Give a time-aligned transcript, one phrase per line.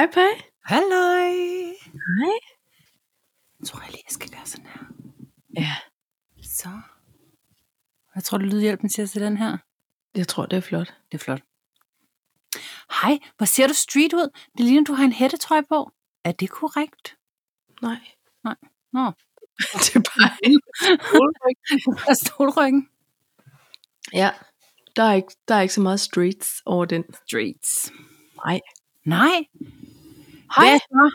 [0.00, 0.42] Hej, Paj.
[0.64, 1.28] Halløj.
[1.84, 2.36] Hej.
[3.58, 4.80] Jeg tror jeg lige, jeg skal gøre sådan her.
[5.56, 5.76] Ja,
[6.42, 6.68] Så.
[8.12, 9.58] Hvad tror du, lydhjælpen siger til den her?
[10.14, 10.94] jeg tror, det er flot.
[11.12, 11.42] Det er flot.
[13.02, 14.28] Hej, hvor ser du street ud?
[14.58, 15.90] Det ligner, du har en hættetrøje på.
[16.24, 17.16] Er det korrekt?
[17.82, 18.00] Nej.
[18.92, 19.04] Nå,
[19.84, 20.30] det er bare
[22.04, 22.88] der er stolryggen.
[24.12, 24.30] Ja,
[24.96, 27.04] der er, ikke, der er ikke så meget streets over den.
[27.14, 27.92] Streets.
[28.44, 28.60] Nej.
[29.04, 29.44] Nej.
[30.56, 30.68] Hej.
[30.70, 31.14] Hvad så?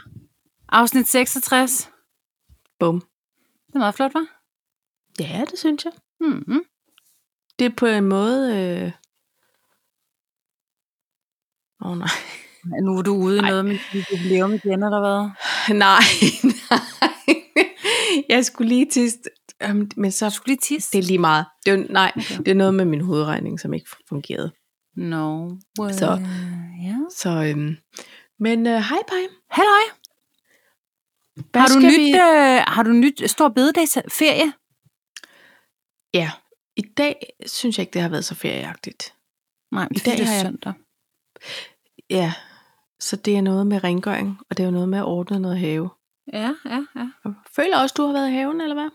[0.70, 1.90] Afsnit 66.
[2.80, 3.00] Bum.
[3.68, 4.28] Det er meget flot, var?
[5.20, 5.94] Ja, det synes jeg.
[6.20, 6.62] Mm-hmm.
[7.60, 8.58] Det er på en måde...
[8.60, 8.92] Øh...
[11.86, 12.08] Åh, oh, nej.
[12.84, 15.30] Nu er du ude i noget med dit jubilæum igen, eller hvad?
[15.86, 16.00] nej,
[16.70, 17.36] nej.
[18.30, 19.20] jeg skulle lige tisse.
[19.70, 20.30] Um, men så...
[20.30, 20.92] Skulle lige tisse.
[20.92, 21.46] Det er lige meget.
[21.66, 22.38] Det er, nej, Okay.
[22.38, 24.52] det er noget med min hovedregning, som ikke fungerede.
[24.96, 25.50] No.
[25.80, 26.22] Well, Så-
[26.84, 26.96] Ja.
[27.16, 27.76] Så, øhm,
[28.40, 29.28] men øh, hej, Paj.
[29.50, 29.84] Halløj.
[31.52, 34.54] Hvad Har du, nyt, vi- øh, har du nyt stor bededagsferie?
[36.14, 36.32] Ja,
[36.76, 39.14] i dag synes jeg ikke, det har været så ferieagtigt.
[39.72, 40.74] Nej, I det er dag det er jeg- søndag.
[42.10, 42.34] Ja,
[43.00, 45.60] så det er noget med rengøring, og det er jo noget med at ordne noget
[45.60, 45.90] have.
[46.34, 47.10] Ja, ja, ja.
[47.56, 48.90] Føler også, du har været i haven, eller hvad?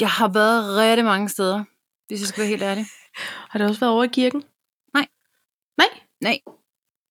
[0.00, 1.64] Jeg har været rigtig mange steder,
[2.06, 2.86] hvis jeg skal være helt ærlig.
[3.50, 4.44] Har det også været over i kirken?
[4.94, 5.06] Nej.
[5.78, 5.86] Nej?
[6.20, 6.38] Nej.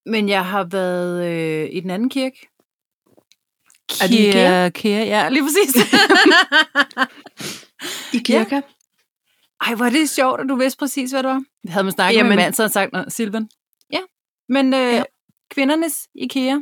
[0.09, 2.47] Men jeg har været øh, i den anden kirke.
[4.11, 4.69] IKEA?
[4.69, 5.75] Kirke, ja, lige præcis.
[8.13, 8.55] I kirke?
[8.55, 8.61] Ja.
[9.67, 11.43] Ej, hvor er det sjovt, at du vidste præcis, hvad det var.
[11.63, 12.29] Vi havde man snakket Jamen.
[12.29, 13.49] Med min mand, så havde sagt, "Nå, Silvan.
[13.93, 13.99] Ja,
[14.49, 15.03] men øh, ja.
[15.51, 16.57] Kvindernes IKEA.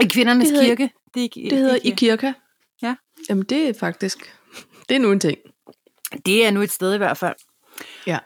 [0.00, 0.90] I kvindernes Det hedder- kirke.
[1.14, 2.34] Det, er, Det hedder ikke- I kirke.
[2.82, 2.94] Ja.
[3.28, 4.34] Jamen, det er faktisk...
[4.88, 5.38] Det er nu en ting.
[6.26, 7.34] Det er nu et sted i hvert fald.
[8.06, 8.18] Ja.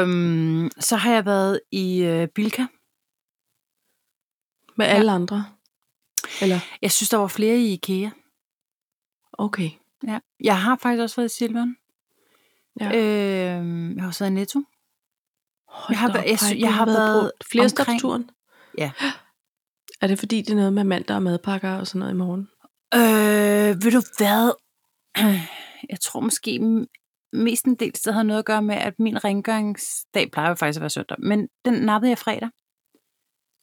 [0.00, 2.64] Øhm, så har jeg været i øh, Bilka.
[4.76, 5.44] Med alle andre.
[6.42, 8.10] Eller, Jeg synes, der var flere i IKEA.
[9.32, 9.70] okay.
[10.06, 10.18] Ja.
[10.40, 11.76] Jeg har faktisk også været i Silvan.
[12.80, 12.86] Ja.
[12.86, 14.58] Øhm, jeg har også været i Netto.
[15.68, 18.30] Hold jeg har været- op, jeg du jeg har været på flere omkring-.
[18.78, 18.92] Ja.
[20.00, 22.48] Er det fordi, det er noget med mandag og madpakker og sådan noget i morgen?
[22.94, 24.52] Øh, ved du hvad?
[25.92, 26.60] Jeg tror måske
[27.32, 30.76] mest en del det har noget at gøre med, at min rengøringsdag plejer jo faktisk
[30.76, 31.16] at være søndag.
[31.20, 32.48] Men den nappede jeg fredag.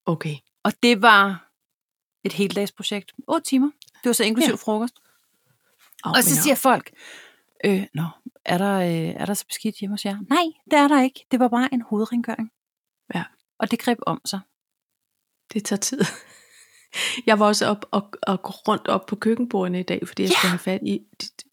[0.05, 0.35] Okay.
[0.63, 1.51] Og det var
[2.23, 3.11] et heldagsprojekt.
[3.27, 3.71] 8 timer.
[4.03, 4.55] Det var så inklusiv Ja.
[4.55, 4.95] frokost.
[6.05, 6.91] Oh, Og så siger folk,
[7.65, 8.03] øh, nå,
[8.45, 10.17] er der, øh, er der så beskidt hjemme hos jer?
[10.29, 11.25] Nej, det er der ikke.
[11.31, 12.51] Det var bare en hovedrengøring.
[13.15, 13.23] Ja.
[13.59, 14.39] Og det greb om sig.
[15.53, 16.01] Det tager tid.
[17.27, 20.29] Jeg var også op og, og gå rundt op på køkkenbordene i dag, fordi jeg
[20.29, 20.35] Ja.
[20.37, 20.99] skulle have fat i,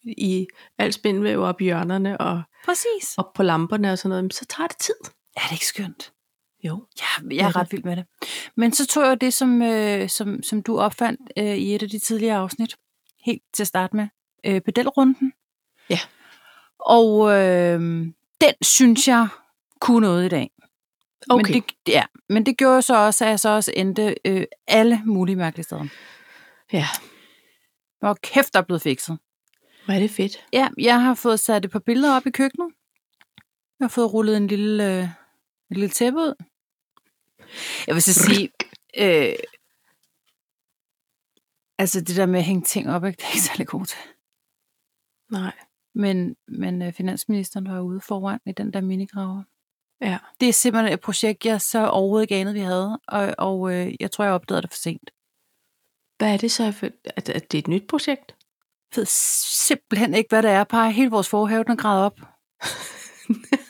[0.04, 0.46] i
[0.78, 3.14] alt spindvæv op i hjørnerne og Præcis.
[3.18, 4.24] op på lamperne og sådan noget.
[4.24, 4.94] Men så tager det tid.
[5.36, 6.12] Er det ikke skønt?
[6.64, 6.86] Jo.
[7.00, 8.06] Ja, jeg er ret vild med det.
[8.56, 11.88] Men så tog jeg det, som, øh, som, som du opfandt øh, i et af
[11.88, 12.76] de tidligere afsnit,
[13.24, 14.08] helt til at starte med,
[14.46, 15.32] øh, pedelrunden.
[15.90, 15.98] Ja.
[16.80, 17.80] Og øh,
[18.40, 19.28] den synes jeg
[19.80, 20.50] kunne noget i dag.
[21.30, 21.52] Okay.
[21.52, 25.02] Men det, ja, men det gjorde så også, at jeg så også endte øh, alle
[25.04, 25.86] mulige mærkelige steder.
[26.72, 26.86] Ja,
[28.00, 29.18] Hvor kæft, der er blevet fikset.
[29.84, 30.46] hvor er det fedt.
[30.52, 32.68] Ja, jeg har fået sat et par billeder op i køkkenet.
[33.80, 35.02] Jeg har fået rullet en lille, øh,
[35.70, 36.34] en lille tæppe ud.
[37.88, 38.50] Jeg vil så sige,
[38.98, 39.34] øh,
[41.78, 43.98] altså det der med at hænge ting op, ikke, det er ikke særlig god til.
[45.30, 45.52] Nej.
[45.94, 49.42] Men, men øh, finansministeren var ude foran i den der minigraver.
[50.00, 50.18] Ja.
[50.40, 53.00] Det er simpelthen et projekt, jeg så overhovedet ikke anede, vi havde.
[53.08, 55.10] Og, og øh, jeg tror, jeg opdagede det for sent.
[56.18, 56.72] Hvad er det så?
[56.72, 58.34] For, at, at det er et nyt projekt?
[58.90, 59.06] Jeg ved
[59.68, 60.64] simpelthen ikke, hvad det er.
[60.64, 62.20] Bare hele vores forhave, den er gravet op.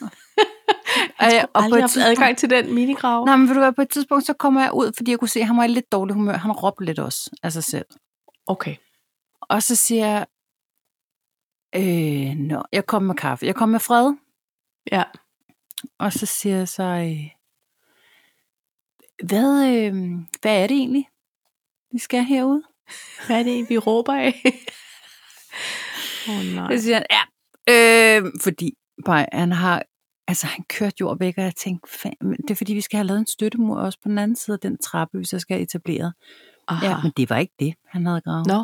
[0.97, 3.25] Jeg jeg har aldrig haft adgang til den minigrav.
[3.25, 5.29] Nej, men vil du være på et tidspunkt, så kommer jeg ud, fordi jeg kunne
[5.29, 6.37] se, at han var i lidt dårlig humør.
[6.37, 7.85] Han råbte lidt også af sig selv.
[8.47, 8.75] Okay.
[9.41, 10.25] Og så siger jeg,
[11.75, 13.45] øh, nå, jeg kom med kaffe.
[13.45, 14.13] Jeg kom med fred.
[14.91, 15.03] Ja.
[15.99, 17.29] Og så siger jeg så, øh,
[19.27, 19.93] hvad, øh,
[20.41, 21.09] hvad er det egentlig,
[21.91, 22.63] vi skal herude?
[23.27, 24.41] Hvad er det, vi råber af?
[26.29, 26.77] Åh oh, nej.
[26.77, 27.21] Så siger han, ja,
[27.73, 28.73] øh, fordi
[29.05, 29.83] bare, han har,
[30.29, 33.07] altså han kørte jord væk, og jeg tænkte, fandme, det er fordi, vi skal have
[33.07, 35.63] lavet en støttemur også på den anden side af den trappe, hvis jeg skal have
[35.63, 36.13] etableret.
[36.67, 36.87] Aha.
[36.87, 38.47] Ja, men det var ikke det, han havde gravet.
[38.47, 38.63] Nå,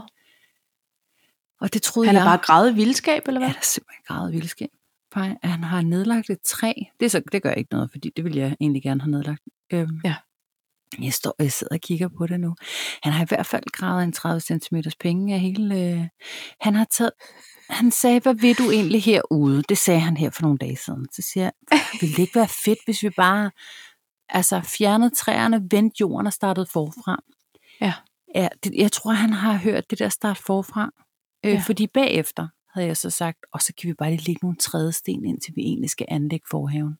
[1.61, 2.21] Og det troede han jeg.
[2.21, 3.53] er bare gravet vildskab, eller Ja, hvad?
[3.53, 4.69] der er simpelthen gravet vildskab.
[5.43, 6.73] Han har nedlagt et træ.
[6.99, 9.41] Det, så, det gør ikke noget, fordi det vil jeg egentlig gerne have nedlagt.
[9.73, 10.15] Øhm, Ja.
[11.03, 12.55] Jeg, står, jeg sidder og kigger på det nu.
[13.03, 15.75] Han har i hvert fald gravet en 30 cm penge af hele...
[15.81, 16.07] Øh,
[16.61, 17.11] han har taget...
[17.69, 19.63] Han sagde, hvad vil du egentlig herude?
[19.69, 21.07] Det sagde han her for nogle dage siden.
[21.13, 23.51] Så siger jeg, vil det ikke være fedt, hvis vi bare
[24.29, 27.19] altså fjernet træerne, vendt jorden og startet forfra.
[27.81, 27.93] Ja.
[28.35, 30.89] Ja, det, jeg tror, han har hørt det der start forfra.
[31.45, 31.63] Øh, Ja.
[31.65, 35.25] Fordi bagefter havde jeg så sagt, og så kan vi bare lige lægge nogle trædesten,
[35.25, 36.97] indtil vi egentlig skal anlægge forhaven.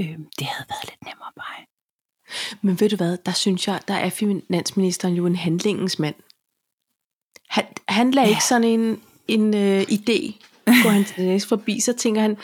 [0.00, 1.66] Øh, det havde været lidt nemmere bare.
[2.62, 6.14] Men ved du hvad, der synes jeg, der er finansministeren jo en handlingens mand.
[7.48, 8.30] Han, han lader Ja.
[8.30, 10.46] ikke sådan en, en øh, idé
[10.82, 12.36] gå han til næste forbi, så tænker han,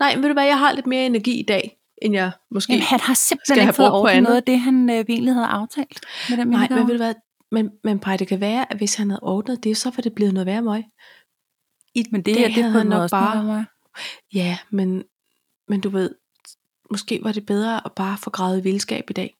[0.00, 2.72] nej, ved du hvad, jeg har lidt mere energi i dag, end jeg måske...
[2.72, 6.00] Jamen, han har simpelthen ikke fået ordnet noget af det, han øh, egentlig havde aftalt
[6.30, 7.14] med den nej, men ved du hvad,
[7.50, 10.14] men, men Paj, det kan være, at hvis han havde ordnet det, så var det
[10.14, 10.84] blevet noget værre møg.
[11.94, 13.66] I Men det dag her, det havde han nok bare.
[14.34, 15.04] Ja, men,
[15.68, 16.14] men du ved,
[16.90, 19.36] måske var det bedre at bare få gravet vildskab i dag,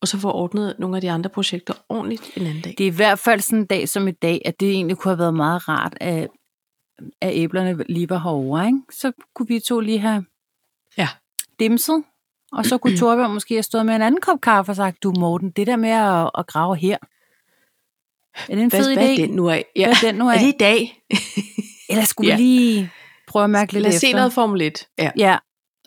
[0.00, 2.74] og så få ordnet nogle af de andre projekter ordentligt en anden dag.
[2.78, 5.10] Det er i hvert fald sådan en dag som i dag, at det egentlig kunne
[5.10, 6.28] have været meget rart, at,
[7.20, 8.66] at æblerne lige var herovre.
[8.66, 8.78] Ikke?
[8.92, 10.24] Så kunne vi to lige have
[10.98, 11.08] Ja.
[11.60, 12.04] dimset,
[12.52, 15.12] og så kunne Torbjørn måske have stået med en anden kop kaffe og sagt, du
[15.18, 16.96] Morten, det der med at, at grave her,
[18.48, 19.22] er det en hvad, fed hvad idé?
[19.22, 19.64] er den nu af?
[19.76, 19.84] Ja.
[19.86, 20.34] Hvad er den nu af?
[20.36, 21.02] Er det i dag?
[21.88, 22.36] Eller skulle Ja.
[22.36, 22.90] vi lige
[23.26, 24.88] prøve at mærke lidt Lad os se noget Formel 1.
[24.98, 25.10] Ja.
[25.16, 25.36] Ja.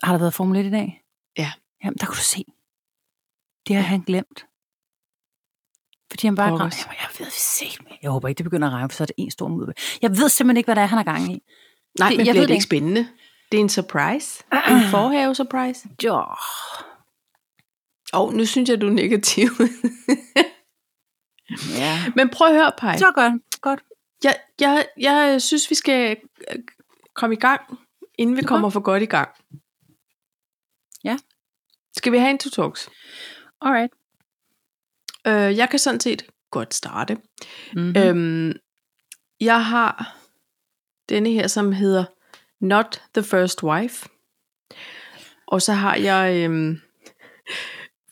[0.04, 1.02] Har der været Formel 1 i dag?
[1.38, 1.52] Ja.
[1.84, 2.44] Jamen, der kunne du se.
[3.68, 4.46] Det har han glemt.
[6.10, 6.46] Fordi han bare...
[6.48, 6.60] Jamen,
[7.02, 7.64] jeg ved se
[8.02, 9.72] Jeg håber ikke, det begynder at regne, for så er det en stor mudder.
[10.02, 11.42] Jeg ved simpelthen ikke, hvad det er, han har gang i.
[11.98, 13.08] Nej, Det- men jeg bliver ved det ikke spændende?
[13.52, 14.42] Det er en surprise.
[14.52, 15.88] En forhave-surprise.
[16.04, 16.14] Jo.
[18.12, 19.48] Og oh, nu synes jeg, du er negativ.
[21.78, 21.98] Ja.
[22.16, 22.96] men prøv at høre, Paj.
[22.96, 23.32] Så godt.
[23.60, 23.80] Godt.
[24.24, 26.16] Jeg, jeg, jeg synes, vi skal
[26.50, 26.56] øh,
[27.14, 27.60] komme i gang,
[28.18, 28.46] inden vi Nå.
[28.48, 29.28] kommer for godt i gang.
[31.04, 31.16] Ja.
[31.96, 32.90] Skal vi have en to talks?
[33.60, 33.92] Alright.
[35.26, 37.14] Øh, jeg kan sådan set godt starte.
[37.14, 37.88] Mm-hmm.
[37.88, 37.96] Mm.
[37.96, 38.52] Øhm,
[39.40, 40.18] jeg har
[41.08, 42.04] denne her, som hedder
[42.60, 44.08] Not the First Wife.
[45.46, 46.80] Og så har jeg øhm,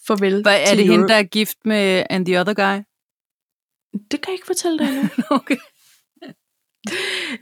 [0.06, 2.82] Farvel Hvad, er det hende, der er gift med And the Other Guy?
[4.10, 5.10] Det kan jeg ikke fortælle dig endnu.
[5.40, 5.56] Okay.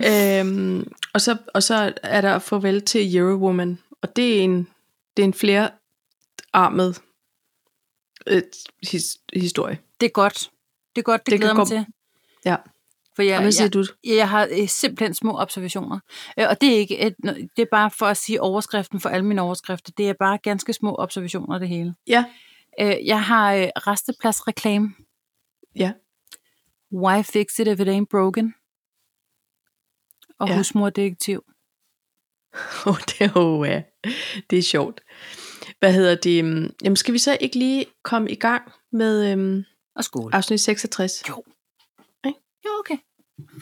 [0.06, 3.79] øhm, og, så, og så er der Farvel til Eurowoman.
[4.03, 4.69] Og det er en,
[5.17, 7.03] det er en flerarmet
[8.27, 8.43] øh,
[8.91, 9.79] his, historie.
[10.01, 10.51] Det er godt.
[10.97, 11.87] Det er godt, det, Det glæder mig gå- til.
[12.45, 12.57] Ja.
[13.17, 13.85] For jeg, hvad siger jeg, du?
[14.05, 15.99] jeg har øh, simpelthen små observationer.
[16.39, 17.15] Øh, Og det er ikke et,
[17.57, 19.93] det er bare for at sige overskriften for alle mine overskrifter.
[19.97, 21.95] Det er bare ganske små observationer, det hele.
[22.06, 22.25] Ja.
[22.81, 24.95] Øh, Jeg har restepladsreklame.
[25.77, 25.93] Ja.
[26.93, 28.55] Why fix it if it ain't broken?
[30.39, 30.53] Og Ja.
[30.53, 30.59] ja.
[30.59, 31.45] husmordetektiv.
[32.87, 33.83] Oh, det er jo ja.
[34.50, 35.00] det er sjovt.
[35.79, 36.44] Hvad hedder det?
[36.44, 39.64] øhm, Jamen, skal vi så ikke lige komme i gang med øhm,
[39.97, 40.31] Og skål.
[40.35, 41.23] afsnit 66?
[41.29, 41.44] Jo.
[42.26, 42.38] Ikke?
[42.64, 42.99] Jo, okay.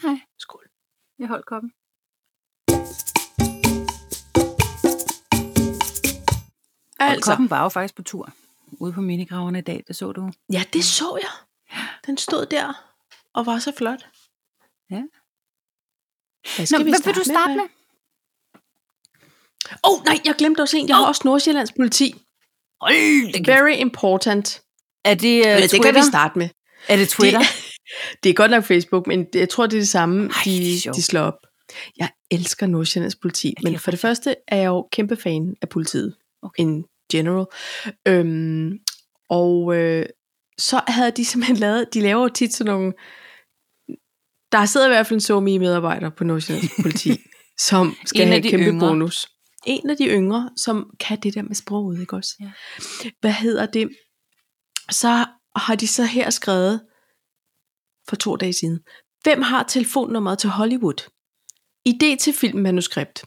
[0.01, 0.19] Hej.
[0.39, 0.63] Skål.
[1.19, 1.71] Jeg holdt koppen.
[6.99, 8.33] Altså, koppen var jo faktisk på tur.
[8.79, 10.31] Ude på minigraverne i dag, det så du.
[10.51, 11.31] ja, det så jeg.
[12.05, 12.93] Den stod der
[13.33, 14.07] og var så flot.
[14.91, 15.03] Ja.
[16.55, 17.63] Hvad skal Nå, vi hvad starte vil du starte med?
[19.83, 20.87] Åh, oh, nej, jeg glemte også en.
[20.87, 22.15] Jeg har også Nordsjællands politi.
[22.81, 23.47] Hold kæft.
[23.47, 24.61] Very important.
[25.05, 25.77] Er det uh, Ja, Twitter?
[25.77, 26.49] det kan vi starte med.
[26.87, 27.39] Er det Twitter?
[27.39, 27.47] Det,
[28.23, 30.53] det er godt nok Facebook, men det- jeg tror, det er det samme, Ej, det
[30.61, 30.95] de, sjovt.
[30.95, 31.33] de slår op.
[31.97, 35.69] Jeg elsker Nordsjællands politi, det men for det første er jeg jo kæmpe fan af
[35.69, 36.15] politiet.
[36.43, 36.63] Okay.
[36.63, 37.45] In general.
[38.07, 38.71] Øhm,
[39.29, 40.05] og øh,
[40.57, 42.93] så havde de simpelthen lavet, de laver jo tit sådan nogle,
[44.51, 47.17] der sidder i hvert fald en somi medarbejder på Nordsjællands politi,
[47.67, 48.87] som skal En have de kæmpe yngre.
[48.87, 49.27] bonus.
[49.65, 52.35] En af de yngre, som kan det der med sproget, ikke også?
[52.39, 52.51] Ja.
[53.19, 53.89] Hvad hedder det?
[54.91, 55.25] Så
[55.55, 56.81] har de så her skrevet
[58.09, 58.79] for to dage siden.
[59.23, 61.09] Hvem har telefonnummeret til Hollywood?
[61.89, 63.23] Idé til filmmanuskript.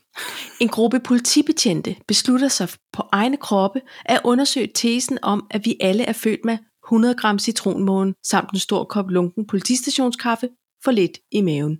[0.60, 6.04] En gruppe politibetjente beslutter sig på egne kroppe at undersøge tesen om, at vi alle
[6.04, 10.48] er født med 100 gram citronmåne samt en stor kop lunken politistationskaffe
[10.84, 11.78] for lidt i maven.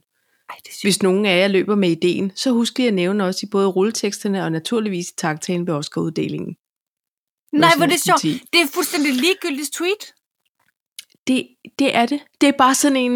[0.57, 0.79] Det er.
[0.83, 3.67] Hvis nogen af jer løber med ideen, så husk lige at nævne også i både
[3.69, 6.57] rulleteksterne og naturligvis i taktalen ved Oscar-uddelingen.
[7.53, 8.21] Nej, hvor er det sjovt.
[8.23, 8.45] Politi.
[8.53, 10.15] Det er fuldstændig ligegyldigt tweet.
[11.27, 12.21] Det, det er det.
[12.41, 13.15] Det er bare sådan en...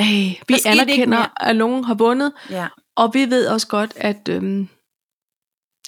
[0.00, 0.06] Øh,
[0.48, 2.68] vi anerkender, at nogen har vundet, Ja.
[2.96, 4.68] og vi ved også godt, at, øhm,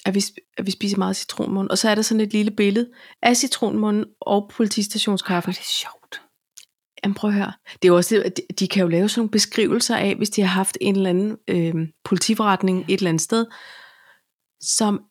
[0.05, 0.23] at, vi,
[0.57, 1.69] at vi spiser meget citronmund.
[1.69, 2.89] Og så er der sådan et lille billede
[3.21, 5.45] af citronmunden og politistationskaffe.
[5.47, 6.21] Hvor er det sjovt.
[7.03, 7.53] Jamen prøv at høre.
[7.73, 10.29] Det er jo også at de- de kan jo lave sådan nogle beskrivelser af, hvis
[10.29, 13.45] de har haft en eller anden øh, politiforretning et eller andet sted,
[14.61, 15.01] som,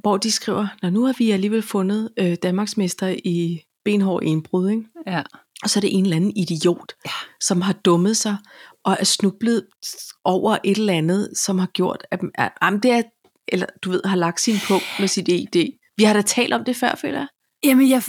[0.00, 4.82] hvor de skriver, når nu har vi alligevel fundet øh, Danmarksmester i benhård indbrud, ikke?
[5.06, 5.22] Ja.
[5.62, 7.10] og så er det en eller anden idiot, Ja.
[7.40, 8.36] som har dummet sig
[8.84, 9.66] og er snublet
[10.24, 13.02] over et eller andet, som har gjort, at, at, at det er,
[13.48, 15.76] eller du ved, har lagt sin på med sit ED.
[15.96, 17.26] Vi har da talt om det før, føler jeg.
[17.64, 18.02] Jamen, jeg,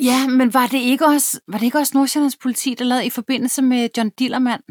[0.00, 3.10] ja, men var det ikke også, var det ikke også Nordsjællands politi, der lavede i
[3.10, 4.62] forbindelse med John Dillermand?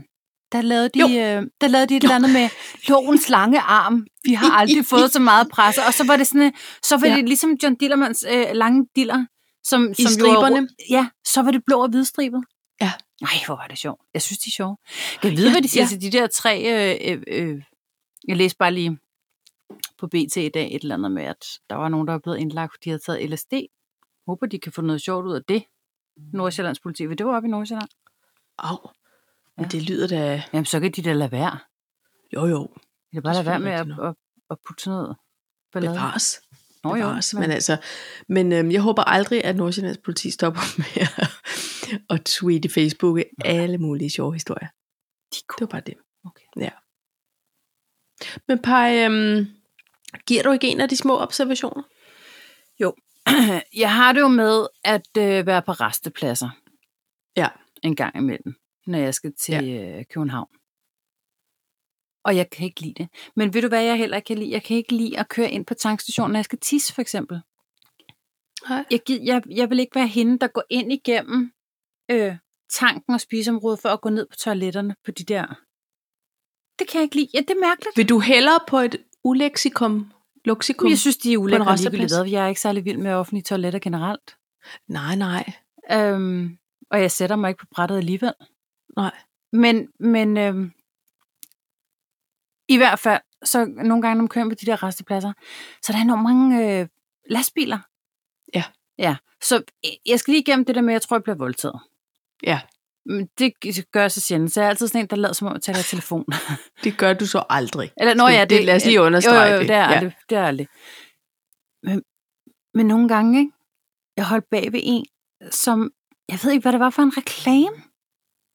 [0.51, 2.49] Der lavede de, øh, der lavede de et eller andet med
[2.87, 4.07] lovens lange arm.
[4.23, 5.81] Vi har aldrig fået så meget presse.
[5.87, 6.51] Og så var det sådan, øh,
[6.83, 7.15] så var Ja.
[7.15, 9.25] det ligesom John Dillermands øh, lange diller,
[9.63, 10.59] som, I som jo er striberne.
[10.59, 12.43] rød- ja, så var det blå og hvidstribet.
[12.81, 12.91] Ja.
[13.21, 14.01] Nej, hvor var det sjovt.
[14.13, 14.77] Jeg synes, de er sjove.
[15.23, 15.87] Jeg ved, hvad de siger ja.
[15.89, 16.53] til de der tre...
[17.05, 17.61] Øh, øh, øh,
[18.27, 18.97] jeg læste bare lige
[19.99, 22.37] på BT i dag et eller andet med, at der var nogen, der var blevet
[22.37, 23.53] indlagt, fordi de havde taget LSD.
[24.29, 25.63] Håber, de kan få noget sjovt ud af det.
[26.33, 27.89] Nordsjællands politi, vil det var oppe i Nordsjælland?
[28.57, 28.77] Au.
[29.57, 29.69] Men Ja.
[29.69, 30.43] det lyder da...
[30.53, 31.59] Jamen, så kan de da lade være.
[32.33, 32.67] Jo, jo.
[33.11, 34.15] De kan bare lade være med at, at,
[34.49, 35.15] at putte noget
[35.73, 35.93] ballade.
[35.93, 36.41] Bevares.
[36.83, 37.33] Nå, jo, Bevares.
[37.33, 37.77] men- altså,
[38.27, 41.29] men øhm, jeg håber aldrig, at Nordsjællands politi stopper med at,
[42.09, 44.67] at tweete i Facebook alle mulige sjove historier.
[45.33, 45.93] De Det var bare det.
[46.25, 46.45] Okay.
[46.57, 46.69] Ja.
[48.47, 49.45] Men Paj, øhm,
[50.27, 51.83] giver du ikke en af de små observationer?
[53.83, 56.49] Jeg har det jo med at øh, være på restepladser
[57.37, 57.47] Ja.
[57.83, 58.55] en gang imellem,
[58.87, 59.97] når jeg skal til ja.
[59.99, 60.47] øh, København.
[62.25, 63.09] Og jeg kan ikke lide det.
[63.35, 64.51] Men ved du hvad jeg heller ikke kan lide?
[64.51, 67.41] Jeg kan ikke lide at køre ind på tankstationen, når jeg skal tisse for eksempel.
[68.69, 68.85] Nej.
[68.91, 71.51] Jeg, jeg, jeg vil ikke være hende, der går ind igennem
[72.11, 72.35] øh,
[72.69, 75.45] tanken og spiseområdet for at gå ned på toiletterne på de der.
[76.79, 77.29] Det kan jeg ikke lide.
[77.33, 77.97] Ja, det er mærkeligt.
[77.97, 80.11] Vil du hellere på et ulexikum?
[80.45, 80.89] Luxikum?
[80.89, 82.31] Jeg synes, de er ulækre ligegyldigt.
[82.31, 84.37] Jeg er ikke særlig vild med offentlige toiletter generelt.
[84.87, 85.53] Nej, nej.
[85.91, 86.57] Øhm,
[86.91, 88.33] og jeg sætter mig ikke på brættet alligevel.
[88.95, 89.11] Nej.
[89.53, 90.71] Men, men øhm,
[92.67, 95.33] i hvert fald, så nogle gange, når man kører på de der restepladser,
[95.81, 96.87] så er der enormt mange øh,
[97.29, 97.79] lastbiler.
[98.53, 98.63] Ja.
[98.97, 101.35] Ja, så øh, jeg skal lige igennem det der med, at jeg tror, jeg bliver
[101.35, 101.79] voldtaget.
[102.43, 102.61] Ja,
[103.09, 103.53] Men det
[103.91, 105.61] gør jeg så sjældent, så jeg er altid sådan en, der lader som om at
[105.61, 106.25] tage telefon.
[106.83, 107.91] det gør du så aldrig.
[107.97, 109.67] Eller, nå Skal- ja, det- lad os lige understrege jo, jo, jo, det.
[109.67, 109.75] det.
[109.75, 109.95] er Ja.
[109.95, 110.67] aldrig, det er aldrig.
[111.83, 112.03] Men,
[112.73, 113.51] men nogle gange, ikke?
[114.17, 115.05] jeg holdt bag ved en,
[115.51, 115.91] som,
[116.29, 117.75] jeg ved ikke, hvad det var for en reklame,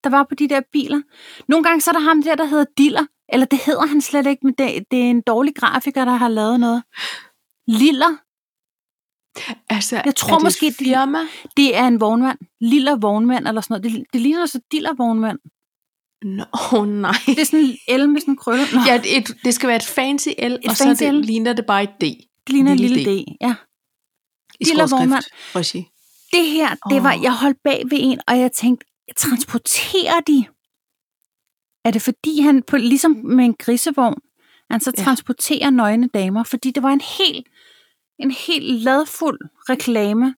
[0.04, 1.02] der var på de der biler.
[1.48, 4.26] Nogle gange så er der ham der, der hedder Diller, eller det hedder han slet
[4.26, 6.82] ikke, men det, det er en dårlig grafiker, der har lavet noget.
[7.68, 8.16] Liller,
[9.68, 11.18] Altså, Jeg tror er det måske, et det- firma?
[11.56, 12.38] det er en vognmand.
[12.60, 13.96] Liller vognmand, eller sådan noget.
[13.98, 15.38] Det, det ligner så Diller vognmand.
[16.22, 16.44] Nå,
[16.78, 17.12] oh, nej.
[17.26, 18.64] Det er sådan en el med sådan en krølle.
[18.74, 21.20] Nå, Ja, et, det skal være et fancy L, et og fancy så det, L.
[21.20, 22.00] ligner det bare et D.
[22.00, 22.16] det
[22.48, 23.24] ligner en lille lille D.
[23.24, 23.36] D.
[23.40, 23.54] Ja.
[24.60, 24.90] I Lille skråskrift.
[24.92, 25.24] vognmand.
[25.56, 25.86] Regi.
[26.32, 27.22] det her, det var, Åh.
[27.22, 28.86] jeg holdt bag ved en, og jeg tænkte,
[29.16, 30.44] transporterer de?
[31.84, 34.20] Er det fordi han, på, ligesom med en grisevogn,
[34.70, 35.02] han så Ja.
[35.04, 36.42] transporterer nøgne damer?
[36.44, 37.46] Fordi det var en helt,
[38.18, 40.34] en helt ladfuld reklame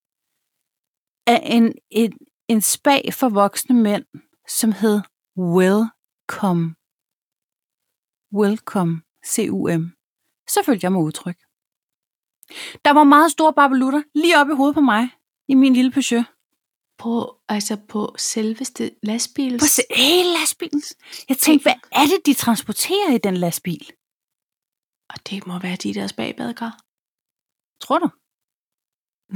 [1.27, 2.13] af en, en,
[2.49, 4.05] en spag for voksne mænd,
[4.49, 5.01] som hed
[5.39, 6.75] Welcome.
[8.33, 9.03] Welcome.
[9.27, 9.85] C-U-M.
[10.49, 11.37] Så følte jeg mig utryg.
[12.85, 15.09] Der var meget store barbelutter lige oppe i hovedet på mig,
[15.49, 16.25] i min lille Peugeot.
[16.99, 19.63] På, altså på selveste lastbils...
[19.63, 20.83] På se- hele lastbilen.
[21.29, 23.93] Jeg tænkte, hvad er det, de transporterer i den lastbil?
[25.09, 26.86] Og det må være de der bagbadekar.
[27.81, 28.09] Tror du?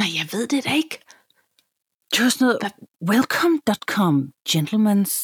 [0.01, 1.01] Nej, jeg ved det da ikke.
[2.13, 2.73] Det var sådan noget,
[3.11, 5.15] welcome.com, gentleman's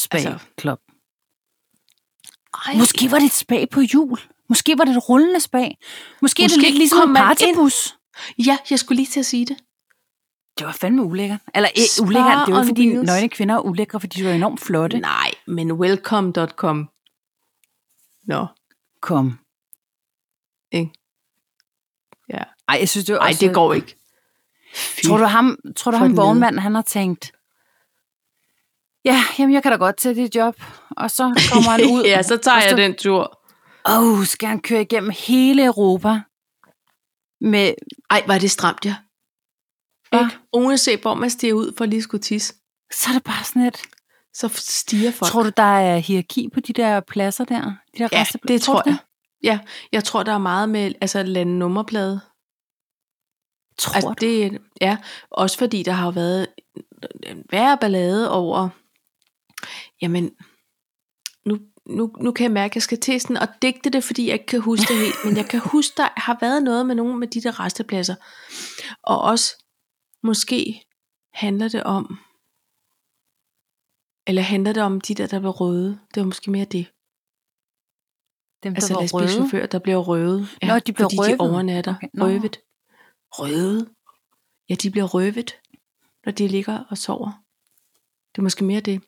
[0.00, 0.80] spag Altså, club.
[2.66, 4.18] Ej, Måske var det et spag på jul.
[4.48, 5.78] Måske var det et rullende spag.
[6.22, 7.98] Måske, er det Måske lidt ligesom en partybus.
[8.38, 9.56] Ja, jeg skulle lige til at sige det.
[10.58, 11.40] Det var fandme ulækkert.
[11.54, 13.06] Eller eh, Spar ulækkert, det var fordi wheels.
[13.06, 14.98] nøgne kvinder er ulækre, fordi de var enormt flotte.
[14.98, 16.88] Nej, men welcome.com.
[18.22, 18.46] Nå,
[19.00, 19.38] Kom.
[20.72, 20.92] ikke?
[22.28, 22.42] Ja.
[22.68, 23.46] Ej, jeg synes, det Ej, også...
[23.46, 23.96] det går ikke.
[24.74, 25.06] Fy.
[25.06, 27.32] Tror du ham, tror du ham vognmanden, han har tænkt,
[29.04, 30.62] ja, jamen jeg kan da godt tage det job.
[30.90, 32.02] Og så kommer han ud.
[32.04, 33.40] ja, så tager jeg den tur.
[33.88, 36.20] Åh, oh, skal han køre igennem hele Europa?
[37.40, 37.74] Med,
[38.10, 38.96] Ej, var det stramt, ja.
[40.12, 40.36] Ikke?
[40.52, 42.54] Uanset hvor man stiger ud for lige skulle tisse,
[42.92, 43.82] så er det bare sådan et...
[44.34, 45.32] så stiger folk.
[45.32, 47.62] Tror du, der er hierarki på de der pladser der?
[47.64, 48.96] De der ja, det tror jeg.
[49.44, 49.58] Ja,
[49.92, 52.20] jeg tror, der er meget med altså lande nummerplade.
[53.78, 54.26] Tror Altså, du?
[54.26, 54.96] det, ja,
[55.30, 56.46] også fordi der har været
[57.22, 58.68] en værre ballade over,
[60.02, 60.30] jamen,
[61.46, 64.26] nu, nu, nu kan jeg mærke, at jeg skal til sådan og digte det, fordi
[64.26, 66.94] jeg ikke kan huske det helt, men jeg kan huske, der har været noget med
[66.94, 68.14] nogle med de der restepladser.
[69.02, 69.64] Og også,
[70.22, 70.84] måske
[71.32, 72.18] handler det om,
[74.26, 76.00] eller handler det om de der, der blev røde.
[76.14, 76.93] Det var måske mere det.
[78.64, 80.48] Dem, der Altså var lastbilchauffører, der bliver røvet.
[80.62, 81.30] Nå, de bliver fordi røvet.
[81.30, 81.94] de overnatter.
[81.94, 82.24] Okay, nå.
[82.24, 82.58] Røvet.
[83.32, 83.88] Røvet.
[84.68, 85.54] Ja, de bliver røvet,
[86.26, 87.30] når de ligger og sover.
[88.34, 89.02] Det er måske mere det.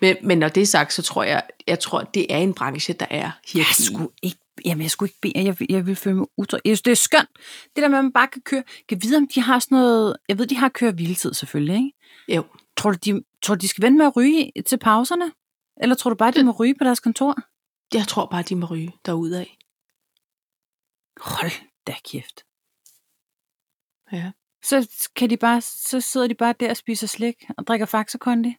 [0.00, 2.94] Men, men når det er sagt, så tror jeg, jeg tror, det er en branche,
[2.94, 3.82] der er Jeg hierarki.
[3.82, 6.60] skulle ikke, Jamen, jeg skulle ikke bede, jeg, vil- jeg vil føle mig utryg.
[6.64, 7.28] Jeg synes, det er skønt.
[7.76, 8.62] Det der med, at man bare kan køre.
[8.88, 10.16] Kan vide, om de har sådan noget...
[10.28, 11.92] Jeg ved, de har køre hviletid selvfølgelig, ikke?
[12.36, 12.44] Jo.
[12.76, 15.32] Tror du, de, tror du, de skal vente med at ryge til pauserne?
[15.82, 17.36] Eller tror du bare, de må ryge på deres kontor?
[17.94, 19.46] Jeg tror bare, de må ryge derudad.
[21.20, 21.50] Hold
[21.86, 22.44] da kæft.
[24.12, 24.32] Ja.
[24.64, 28.18] Så, kan de bare, så sidder de bare der og spiser slik og drikker Faxe
[28.18, 28.54] Kondi?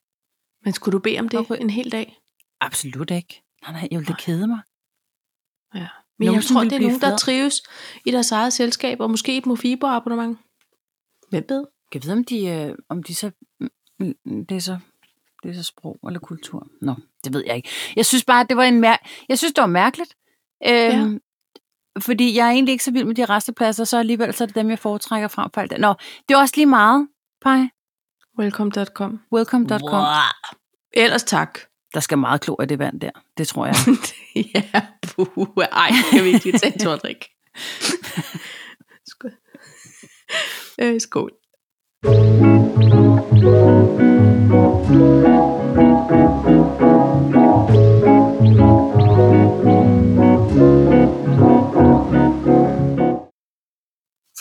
[0.64, 1.62] Men skulle du bede om det Okay.
[1.62, 2.20] en hel dag?
[2.60, 3.44] Absolut ikke.
[3.62, 4.60] Nej, nej, jeg vil da kede mig.
[5.76, 5.88] Ja.
[6.20, 7.18] Men Nogen, jeg tror, det er nogen, der flad.
[7.20, 7.62] trives
[8.06, 10.38] i deres eget selskab, og måske et Mofibo-abonnement.
[11.30, 11.66] Hvem ved?
[11.92, 13.32] Kan jeg vide, om de, øh, om de så...
[13.60, 14.80] mm, mm, Det er så,
[15.44, 16.68] det er så sprog eller kultur.
[16.82, 17.70] Nå, det ved jeg ikke.
[17.96, 20.16] Jeg synes bare, at det var en mær- Jeg synes, det var mærkeligt.
[20.68, 21.20] Øhm,
[22.00, 24.56] Fordi jeg er egentlig ikke så vild med de restepladser, så alligevel så er det
[24.56, 25.80] dem, jeg foretrækker frem for alt det.
[25.80, 25.94] Nå,
[26.30, 27.08] det er også lige meget,
[27.42, 27.60] Paj.
[28.40, 29.20] Welcome.com.
[29.34, 30.06] Welcome.com.
[30.94, 31.60] Ellers tak.
[31.94, 33.10] Der skal meget klor i det vand der.
[33.38, 33.76] Det tror jeg.
[34.56, 35.48] ja, puh.
[35.72, 37.26] Ej, kan vi ikke lige tage en tår drik?
[39.08, 39.32] skål.
[40.82, 41.32] Øh, skål.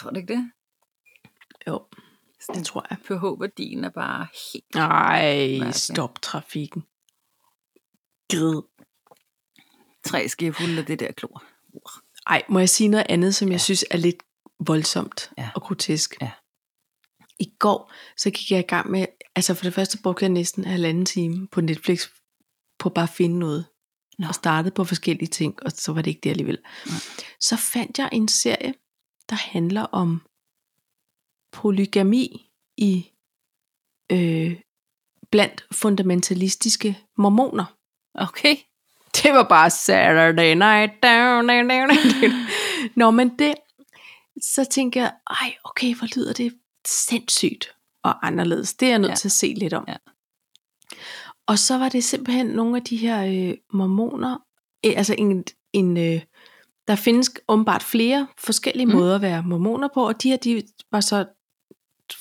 [0.02, 0.50] Tror du ikke det?
[1.66, 1.84] Jo,
[2.54, 2.98] det tror jeg.
[2.98, 4.74] pH-værdien er bare helt...
[4.74, 6.82] Nej, stop trafikken.
[8.30, 8.62] Grid.
[10.04, 11.42] Tre skefulde af det der klor.
[12.26, 14.22] Ej, må jeg sige noget andet, som jeg synes er lidt
[14.66, 15.50] voldsomt Ja.
[15.54, 16.14] og grotesk?
[16.20, 16.30] Ja.
[17.38, 19.06] I går, så gik jeg i gang med,
[19.36, 22.08] altså for det første brugte jeg næsten en halvanden time på Netflix,
[22.78, 23.66] på bare at finde noget.
[24.18, 24.26] Nå.
[24.28, 26.58] Og startede på forskellige ting, og så var det ikke det alligevel.
[26.86, 26.96] Nej.
[27.40, 28.74] Så fandt jeg en serie,
[29.32, 30.22] der handler om
[31.52, 33.10] polygami i
[34.12, 34.60] øh,
[35.30, 37.64] blandt fundamentalistiske mormoner.
[38.14, 38.56] Okay.
[39.22, 41.02] Det var bare Saturday night.
[41.02, 42.30] Down, down, down, down.
[42.96, 43.54] Nå, men det,
[44.42, 46.54] så tænker jeg, ej, okay, hvor lyder det
[46.86, 48.74] sindssygt og anderledes.
[48.74, 49.14] Det er jeg nødt Ja.
[49.16, 49.84] til at se lidt om.
[49.88, 49.96] Ja.
[51.46, 54.38] Og så var det simpelthen nogle af de her øh, mormoner,
[54.86, 56.20] øh, altså en, en øh,
[56.88, 58.92] der findes åbenbart flere forskellige Mm.
[58.92, 61.26] måder at være mormoner på, og de her, de var så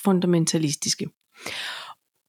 [0.04, 1.10] fundamentalistiske.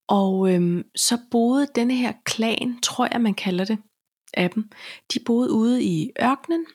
[0.08, 3.78] Og øhm, så boede denne her klan, tror jeg man kalder det,
[4.34, 4.70] af dem,
[5.14, 6.66] de boede ude i ørkenen,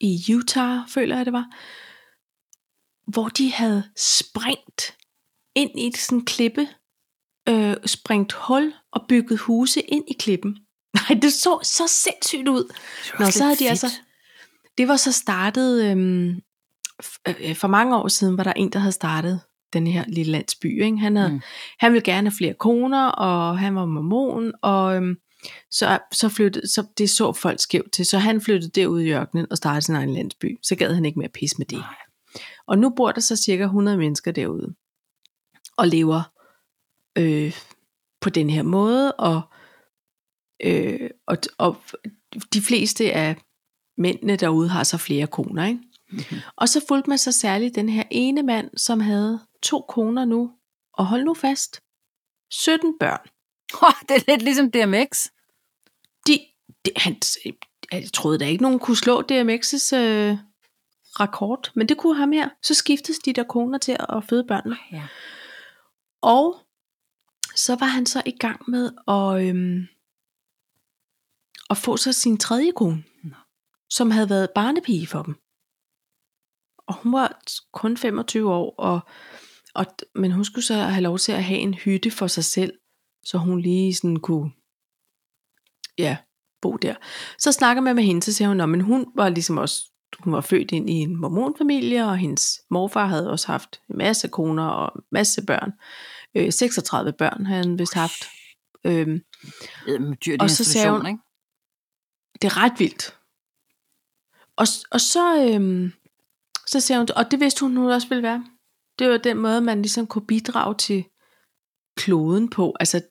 [0.00, 1.46] i Utah, føler jeg det var,
[3.10, 4.96] hvor de havde sprængt
[5.54, 6.68] ind i sådan klippe,
[7.48, 10.58] øh, sprængt hul og bygget huse ind i klippen.
[10.94, 12.74] Nej, det så så sindssygt ud.
[13.18, 13.86] Nå, så havde de altså,
[14.80, 16.40] det var så startet, øhm,
[17.02, 19.40] f- øh, for mange år siden var der en, der havde startet
[19.72, 20.82] den her lille landsby.
[20.84, 20.98] Ikke?
[20.98, 21.40] Han, havde, Mm.
[21.78, 25.16] han ville gerne have flere koner, og han var mormon, og øhm,
[25.70, 29.46] så, så, flyttede, så det så folk skævt til, så han flyttede derud i ørkenen
[29.50, 30.58] og startede sin egen landsby.
[30.62, 31.78] Så gad han ikke mere pis med det.
[31.78, 31.94] Nej.
[32.66, 34.74] Og nu bor der så cirka 100 mennesker derude,
[35.76, 36.22] og lever
[37.18, 37.54] øh,
[38.20, 39.40] på den her måde, og,
[40.64, 41.76] øh, og, og
[42.54, 43.36] de fleste af
[44.00, 45.80] mændene derude har så flere koner, ikke?
[46.10, 46.40] Mhm.
[46.56, 50.50] Og så fulgte man så særligt den her ene mand, som havde to koner nu,
[50.92, 51.80] og hold nu fast,
[52.50, 53.28] 17 børn.
[53.82, 55.28] Oh, det er lidt ligesom DMX.
[56.26, 56.38] De,
[56.84, 57.16] de, han,
[57.92, 60.38] jeg troede da ikke, nogen kunne slå DMX's øh,
[61.20, 62.48] rekord, men det kunne ham her.
[62.62, 64.76] Så skiftes de der koner til at føde børnene.
[64.92, 65.06] Ja.
[66.22, 66.58] Og
[67.56, 69.86] så var han så i gang med at, øhm,
[71.70, 73.36] at få sig sin tredje kone, Nå.
[73.90, 75.34] Som havde været barnepige for dem.
[76.88, 77.40] Og hun var
[77.72, 79.00] kun 25 år, og,
[79.74, 82.72] og, men hun skulle så have lov til at have en hytte for sig selv,
[83.24, 84.50] så hun lige sådan kunne
[85.98, 86.16] ja,
[86.62, 86.94] bo der.
[87.38, 89.82] Så snakker man med hende, så siger hun, "Nå, men hun var ligesom også,
[90.18, 94.28] hun var født ind i en mormonfamilie, og hendes morfar havde også haft en masse
[94.28, 95.72] koner og masse børn.
[96.34, 98.24] Øh, 36 børn havde han vist haft.
[98.84, 99.20] Øhm,
[99.86, 101.18] Med dyr Og så sagde hun- ikke?
[102.42, 103.16] det er ret vildt.
[104.60, 105.92] Og, og så, øhm,
[106.66, 108.44] så siger hun, og det vidste hun nu også ville være.
[108.98, 111.04] Det var den måde, man ligesom kunne bidrage til
[111.96, 112.76] kloden på.
[112.80, 113.02] Altså,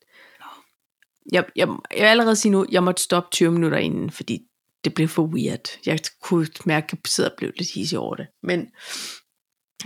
[1.32, 4.40] jeg, jeg, jeg vil allerede sige nu, jeg måtte stoppe 20 minutter inden, fordi
[4.84, 5.68] det blev for weird.
[5.86, 8.28] Jeg kunne mærke, at jeg sidder og blev lidt hissig over det.
[8.44, 8.72] Men,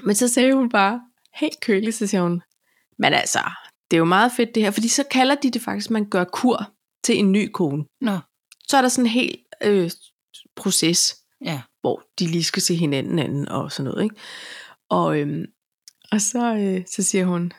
[0.04, 1.02] men så sagde hun bare,
[1.34, 2.42] helt køligt, så siger hun,
[3.00, 3.40] men altså,
[3.92, 6.10] det er jo meget fedt det her, fordi så kalder de det faktisk, at man
[6.10, 6.72] gør kur
[7.04, 7.86] til en ny kone.
[8.02, 8.20] Nå,
[8.68, 9.92] Så er der sådan en hel øh,
[10.56, 11.62] proces, ja.
[11.82, 14.04] hvor de lige skal se hinanden anden og sådan noget.
[14.04, 14.16] Ikke?
[14.90, 15.46] Og, øhm,
[16.12, 17.52] og så, øh, så siger hun,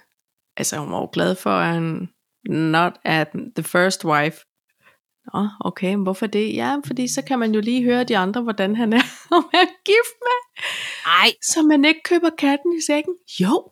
[0.57, 2.09] altså hun var jo glad for, at han
[2.49, 4.39] not at the first wife,
[5.33, 6.55] Nå, okay, men hvorfor det?
[6.55, 9.03] Ja, fordi så kan man jo lige høre de andre, hvordan han er,
[9.37, 10.65] om han er gift med.
[11.07, 13.15] Ej, Så man ikke køber katten i sækken?
[13.41, 13.71] Jo.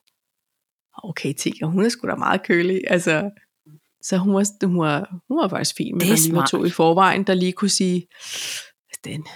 [1.04, 2.80] Okay, Tigger, hun er sgu da meget kølig.
[2.86, 3.30] Altså,
[4.02, 6.64] så hun var, hun var, hun var faktisk fin med, er der lige var to
[6.64, 8.06] i forvejen, der lige kunne sige,
[9.04, 9.26] den,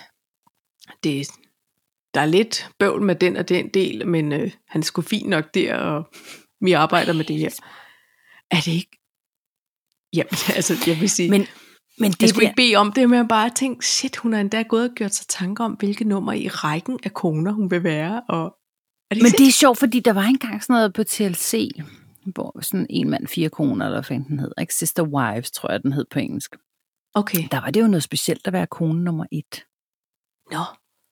[1.04, 1.26] det,
[2.14, 5.54] der er lidt bøvl med den og den del, men øh, han sgu fint nok
[5.54, 6.10] der, og
[6.60, 7.50] vi arbejder med det her.
[8.50, 8.98] Er det ikke?
[10.12, 11.48] Jamen, altså, jeg vil sige, men, men,
[11.98, 14.32] men jeg det skulle der, ikke bede om det, men jeg bare tænkte, shit, hun
[14.32, 17.70] har endda gået og gjort sig tanker om, hvilke nummer i rækken af koner hun
[17.70, 18.56] vil være, og
[19.10, 21.70] er det men det er sjovt, fordi der var engang sådan noget på TLC,
[22.34, 24.74] hvor sådan en mand, fire koner, eller hvad fanden den hed, ikke?
[24.74, 26.56] Sister Wives, tror jeg, den hed på engelsk.
[27.14, 27.48] Okay.
[27.50, 29.64] Der var det jo noget specielt at være kone nummer et.
[30.52, 30.60] Nå.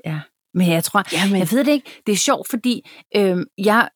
[0.05, 0.21] Ja.
[0.55, 2.03] Men jeg tror, Jamen, jeg ved det ikke.
[2.07, 3.89] Det er sjovt, fordi øh, jeg,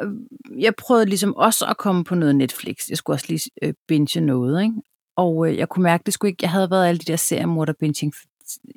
[0.59, 2.77] jeg prøvede ligesom også at komme på noget Netflix.
[2.89, 4.75] Jeg skulle også lige øh, binge noget, ikke?
[5.17, 7.73] Og øh, jeg kunne mærke, det skulle ikke, jeg havde været alle de der seriemorder
[7.81, 8.13] binging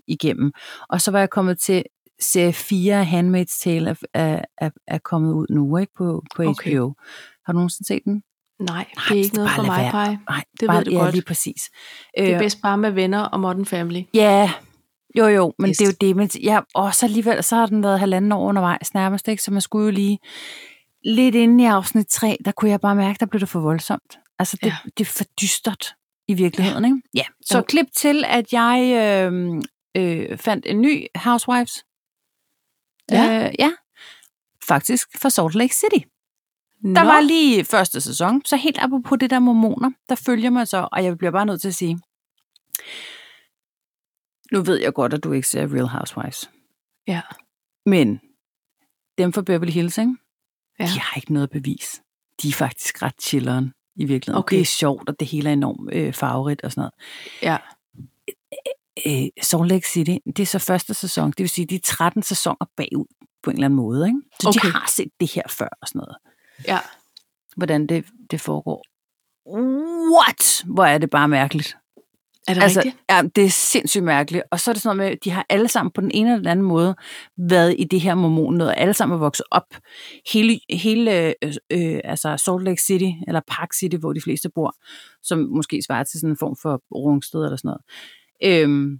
[0.08, 0.52] igennem.
[0.90, 1.84] Og så var jeg kommet til
[2.20, 5.94] serie 4 af Handmaid's Tale er, er, er, er kommet ud nu, ikke?
[5.98, 6.72] På, på Okay.
[6.72, 6.94] HBO.
[7.46, 8.24] Har du nogensinde set den?
[8.60, 9.90] nej, Nej, det er ikke noget for mig.
[9.92, 10.16] Paj.
[10.30, 11.14] Nej, Det bare, ved du ja, godt.
[11.14, 11.62] lige præcis.
[12.18, 14.02] Det er Øh, bedst bare med venner og Modern Family.
[14.14, 14.52] Ja,
[15.18, 15.78] jo jo, men Yes.
[15.78, 16.16] det er jo det.
[16.16, 19.44] Men ja, og så alligevel, så har den været halvanden år undervejs nærmest, ikke?
[19.44, 20.20] Så man skulle jo lige
[21.06, 24.20] lidt inde i afsnit 3, der kunne jeg bare mærke, der blev det for voldsomt.
[24.40, 24.76] Altså, det, Ja.
[24.98, 25.94] det er for dystert
[26.28, 27.02] i virkeligheden, ikke?
[27.14, 27.64] Ja, så Jo.
[27.68, 28.80] klip til, at jeg
[29.34, 29.62] øh,
[29.98, 31.86] øh, fandt en ny Housewives.
[33.12, 33.46] Ja.
[33.48, 33.72] Øh, ja.
[34.68, 36.06] Faktisk fra Salt Lake City.
[36.84, 40.68] Der Nå, var lige første sæson, så helt apropos det der mormoner, der følger mig
[40.68, 42.00] så, og jeg bliver bare nødt til at sige,
[44.52, 46.50] nu ved jeg godt, at du ikke ser Real Housewives,
[47.08, 47.22] Ja.
[47.86, 48.22] men
[49.18, 50.16] dem fra Beverly Hills, ikke?
[50.80, 50.84] Ja.
[50.86, 52.02] de har ikke noget bevis.
[52.42, 54.40] De er faktisk ret chilleren i virkeligheden.
[54.40, 54.56] Okay.
[54.56, 56.94] Det er sjovt, og det hele er enormt øh, farverigt og sådan noget.
[57.42, 57.58] Ja.
[59.08, 62.24] Øh, Salt Lake City, det er så første sæson, det vil sige, de er 13
[62.24, 63.06] sæsoner bagud
[63.44, 64.08] på en eller anden måde.
[64.08, 64.20] Ikke?
[64.42, 64.60] Så okay.
[64.60, 64.68] Okay.
[64.68, 66.16] de har set det her før og sådan noget.
[66.68, 66.80] Ja.
[67.58, 68.84] Hvordan det, det foregår.
[70.18, 70.64] What?
[70.66, 71.78] Hvor er det bare mærkeligt.
[72.48, 72.98] Er det Altså, rigtigt?
[73.10, 74.44] ja, det er sindssygt mærkeligt.
[74.52, 76.30] Og så er det sådan noget med, at de har alle sammen på den ene
[76.30, 76.96] eller den anden måde
[77.38, 79.76] været i det her mormon og alle sammen er vokset op.
[80.34, 81.34] Hele, hele øh,
[81.72, 84.76] øh, altså Salt Lake City, eller Park City, hvor de fleste bor,
[85.24, 87.82] som måske svarer til sådan en form for rungsted eller sådan noget.
[88.44, 89.00] Øhm,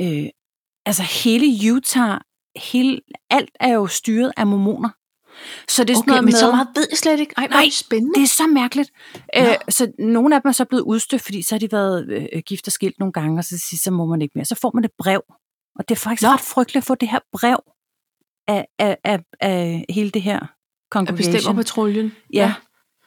[0.00, 0.28] øh,
[0.86, 2.20] altså hele Utah,
[2.56, 3.00] hele,
[3.30, 4.88] alt er jo styret af mormoner.
[5.68, 7.34] Så det er sådan Okay, noget men med, så meget ved jeg slet ikke.
[7.36, 8.14] Ej, Nej, spændende.
[8.14, 8.90] det er så mærkeligt.
[9.36, 9.42] Nå.
[9.42, 12.42] Øh, så nogle af dem er så blevet udstødt, fordi så har de været øh,
[12.46, 14.44] gift og skilt nogle gange, og så sidst, så må man ikke mere.
[14.44, 15.22] Så får man et brev.
[15.78, 16.28] Og det er faktisk Nå.
[16.28, 17.62] ret frygteligt at få det her brev
[18.48, 20.48] af, af, af, af hele det her At
[20.92, 21.32] congregation.
[21.32, 22.12] bestemmer patruljen.
[22.32, 22.54] Ja,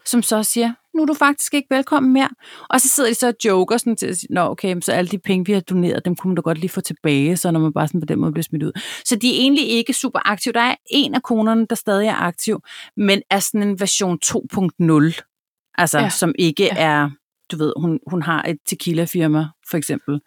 [0.06, 2.30] som så siger, nu er du faktisk ikke velkommen mere.
[2.70, 5.08] Og så sidder de så og joker sådan til at sige, nå okay, så alle
[5.10, 7.60] de penge, vi har doneret, dem kunne man da godt lige få tilbage, så når
[7.60, 8.72] man bare sådan på den måde bliver smidt ud.
[9.06, 10.52] Så de er egentlig ikke super aktive.
[10.54, 12.60] Der er en af konerne, der stadig er aktiv,
[12.98, 15.72] men er sådan en version 2.0.
[15.78, 16.10] Altså, Ja.
[16.10, 16.74] som ikke Ja.
[16.78, 17.10] er,
[17.52, 20.20] du ved, hun, hun har et tequila-firma, for eksempel,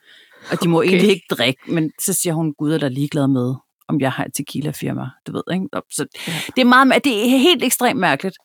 [0.52, 0.88] og de må Okay.
[0.88, 3.54] egentlig ikke drikke, men så siger hun, Gud er da ligeglad med,
[3.88, 5.66] om jeg har et tequila-firma, du ved, ikke?
[5.90, 6.32] Så Ja.
[6.56, 8.36] det er meget, det er helt ekstremt mærkeligt.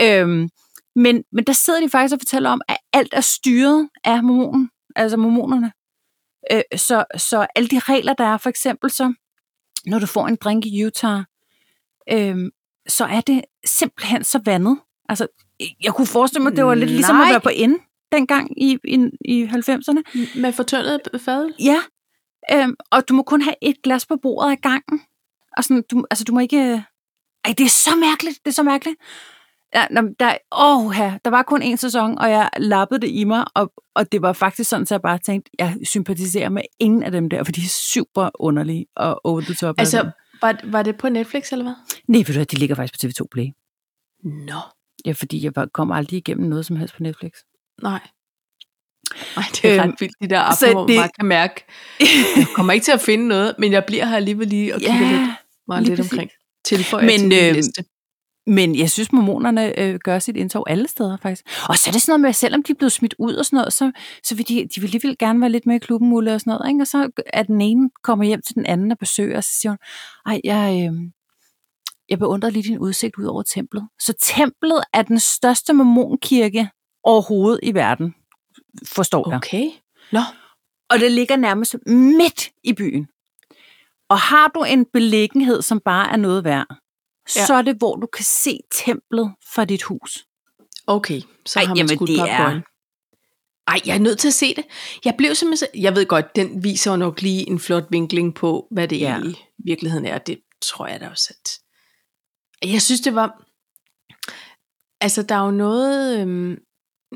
[0.00, 0.48] Øhm,
[0.96, 4.70] men, men der sidder de faktisk og fortæller om, at alt er styret af mormonen,
[4.96, 5.72] altså mormonerne.
[6.52, 9.12] Øh, så, så alle de regler, der er, for eksempel så,
[9.86, 11.22] når du får en drink i Utah,
[12.12, 12.50] øhm,
[12.88, 14.78] så er det simpelthen så vandet.
[15.08, 15.26] Altså,
[15.82, 17.30] jeg kunne forestille mig, at det var lidt ligesom at Nej.
[17.30, 17.78] være på ende
[18.12, 20.40] dengang i, i, i 90'erne.
[20.40, 21.54] Med fortyndet fadel?
[21.60, 21.78] Ja,
[22.52, 25.00] øhm, og du må kun have et glas på bordet ad gangen.
[25.56, 26.84] Og sådan, du, altså, du må ikke...
[27.44, 28.96] Ej, det er så mærkeligt, det er så mærkeligt.
[29.74, 29.84] Ja,
[30.20, 33.72] der, åh, ja, der var kun en sæson, og jeg lappede det i mig, og,
[33.94, 37.30] og det var faktisk sådan, så jeg bare tænkte, jeg sympatiserer med ingen af dem
[37.30, 39.74] der, for de er super underlige og over the top.
[39.78, 40.10] Altså,
[40.42, 41.74] var, var det på Netflix, eller hvad?
[42.08, 43.46] Nej, ved du de ligger faktisk på TV2 Play.
[44.24, 44.58] Nå.
[45.06, 47.32] Ja, fordi jeg kom aldrig igennem noget som helst på Netflix.
[47.82, 48.00] Nej.
[49.36, 51.64] Nej, det er Øhm, ret vildt, de der aftener, hvor man det- bare kan mærke,
[52.36, 55.10] jeg kommer ikke til at finde noget, men jeg bliver her alligevel lige og kigger
[55.10, 55.30] lidt,
[55.68, 56.12] meget lidt præcis.
[56.12, 56.30] omkring.
[56.64, 57.84] Tilføjer Men, til øhm, liste.
[58.46, 61.44] Men jeg synes, mormonerne øh, gør sit indtog alle steder, faktisk.
[61.68, 63.44] Og så er det sådan noget med, at selvom de er blevet smidt ud og
[63.44, 63.92] sådan noget, så,
[64.24, 66.50] så vil de, de vil alligevel gerne være lidt med i klubben, Mulle, og sådan
[66.50, 66.68] noget.
[66.72, 66.82] Ikke?
[66.82, 69.70] Og så er den ene kommer hjem til den anden og besøger, og så siger
[69.70, 69.78] hun,
[70.26, 71.10] ej, jeg, øh,
[72.08, 73.88] jeg beundrer lige din udsigt ud over templet.
[74.00, 76.70] Så templet er den største mormonkirke
[77.04, 78.14] overhovedet i verden,
[78.86, 79.36] forstår jeg.
[79.36, 79.66] Okay.
[80.12, 80.20] Nå.
[80.90, 83.06] Og det ligger nærmest midt i byen.
[84.08, 86.66] Og har du en beliggenhed, som bare er noget værd,
[87.36, 87.46] Ja.
[87.46, 90.26] så er det, hvor du kan se templet fra dit hus.
[90.86, 92.60] Okay, så Ej, har man jamen, skudt det er-.
[93.68, 94.64] Ej, jeg er nødt til at se det.
[95.04, 95.68] Jeg blev simpelthen...
[95.82, 99.20] Jeg ved godt, den viser nok lige en flot vinkling på, hvad det Ja.
[99.24, 100.18] i virkeligheden er.
[100.18, 101.50] Det tror jeg da også, at...
[102.70, 103.42] Jeg synes, det var...
[105.00, 106.20] Altså, der er jo noget...
[106.20, 106.58] Øhm,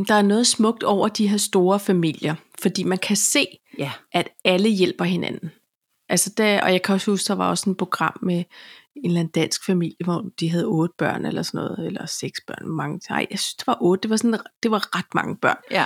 [0.09, 3.47] der er noget smukt over de her store familier, fordi man kan se,
[3.79, 3.93] Ja.
[4.13, 5.51] at alle hjælper hinanden.
[6.09, 8.45] Altså der, og jeg kan også huske, der var også et program med
[9.05, 12.41] en eller anden dansk familie, hvor de havde otte børn eller sådan noget, eller seks
[12.47, 13.01] børn, mange.
[13.11, 14.03] Nej, jeg synes, det var otte.
[14.03, 15.57] Det var, sådan, det var ret mange børn.
[15.71, 15.85] Ja.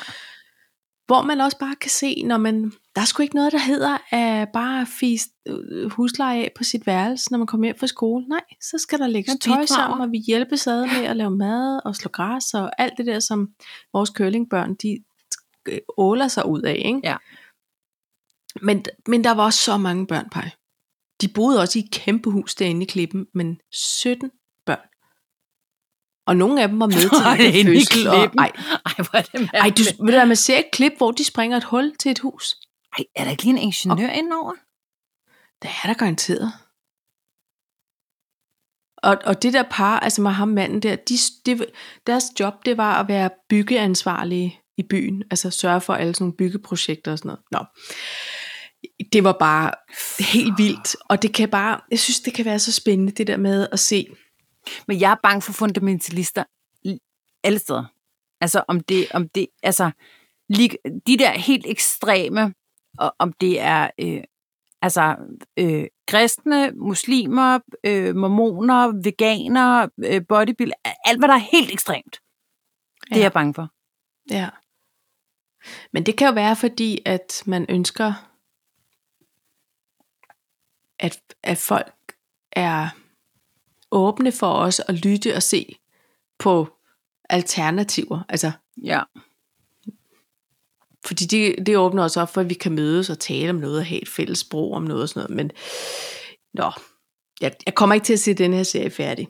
[1.07, 3.98] Hvor man også bare kan se, når man, der er sgu ikke noget, der hedder
[4.11, 8.24] at bare fise øh, husleje af på sit værelse, når man kommer hjem fra skole.
[8.28, 9.66] Nej, så skal der lægges tøj bidrager.
[9.66, 13.07] sammen, og vi hjælpes ad med at lave mad og slå græs og alt det
[13.07, 13.48] der, som
[13.92, 14.98] vores curlingbørn, de
[15.68, 16.83] øh, åler sig ud af.
[16.85, 17.00] Ikke?
[17.04, 17.16] Ja.
[18.62, 20.50] Men, men der var også så mange børn, Paj.
[21.20, 24.31] De boede også i et kæmpe hus derinde i klippen, men 17
[24.66, 24.88] børn.
[26.26, 26.94] Og nogle af dem var med
[27.38, 28.09] til den inde i fødsel.
[28.09, 28.52] Og, ej,
[28.87, 31.24] Ej, hvor er det ej, du, ved du hvad, man ser et klip, hvor de
[31.24, 32.54] springer et hul til et hus.
[32.98, 34.52] Ej, er der ikke lige en ingeniør indover?
[35.62, 36.52] Det er der garanteret.
[39.02, 41.14] Og, og det der par, altså med ham manden der, de,
[41.46, 41.66] det,
[42.07, 45.24] deres job, det var at være byggeansvarlige i byen.
[45.31, 47.42] Altså sørge for alle sådan nogle byggeprojekter og sådan noget.
[47.50, 47.59] Nå.
[49.12, 49.72] Det var bare
[50.32, 50.96] helt vildt.
[51.08, 53.78] Og det kan bare, jeg synes, det kan være så spændende, det der med at
[53.78, 54.06] se.
[54.88, 56.44] Men jeg er bange for fundamentalister
[57.44, 57.84] alle steder.
[58.40, 59.90] Altså om det, om det, altså
[60.48, 60.70] lige,
[61.06, 62.54] de der helt ekstreme,
[62.98, 64.22] og om det er øh,
[64.82, 65.16] altså
[65.58, 72.20] øh, kristne, muslimer, øh, mormoner, veganere, øh, bodybuilder, alt hvad der er helt ekstremt.
[73.04, 73.22] Det er Ja.
[73.22, 73.68] jeg bange for.
[74.30, 74.48] Ja.
[75.92, 78.28] Men det kan jo være, fordi at man ønsker,
[80.98, 81.94] at, at folk
[82.52, 82.88] er
[83.90, 85.76] åbne for os at lytte og se
[86.38, 86.68] på
[87.28, 88.20] alternativer.
[88.28, 89.02] Altså, Ja.
[91.06, 93.78] fordi det, det åbner os op for, at vi kan mødes og tale om noget
[93.78, 95.37] og have et fælles sprog om noget og sådan noget.
[95.37, 95.50] Men
[96.54, 96.70] nå,
[97.40, 99.28] jeg, jeg kommer ikke til at se den her serie færdig.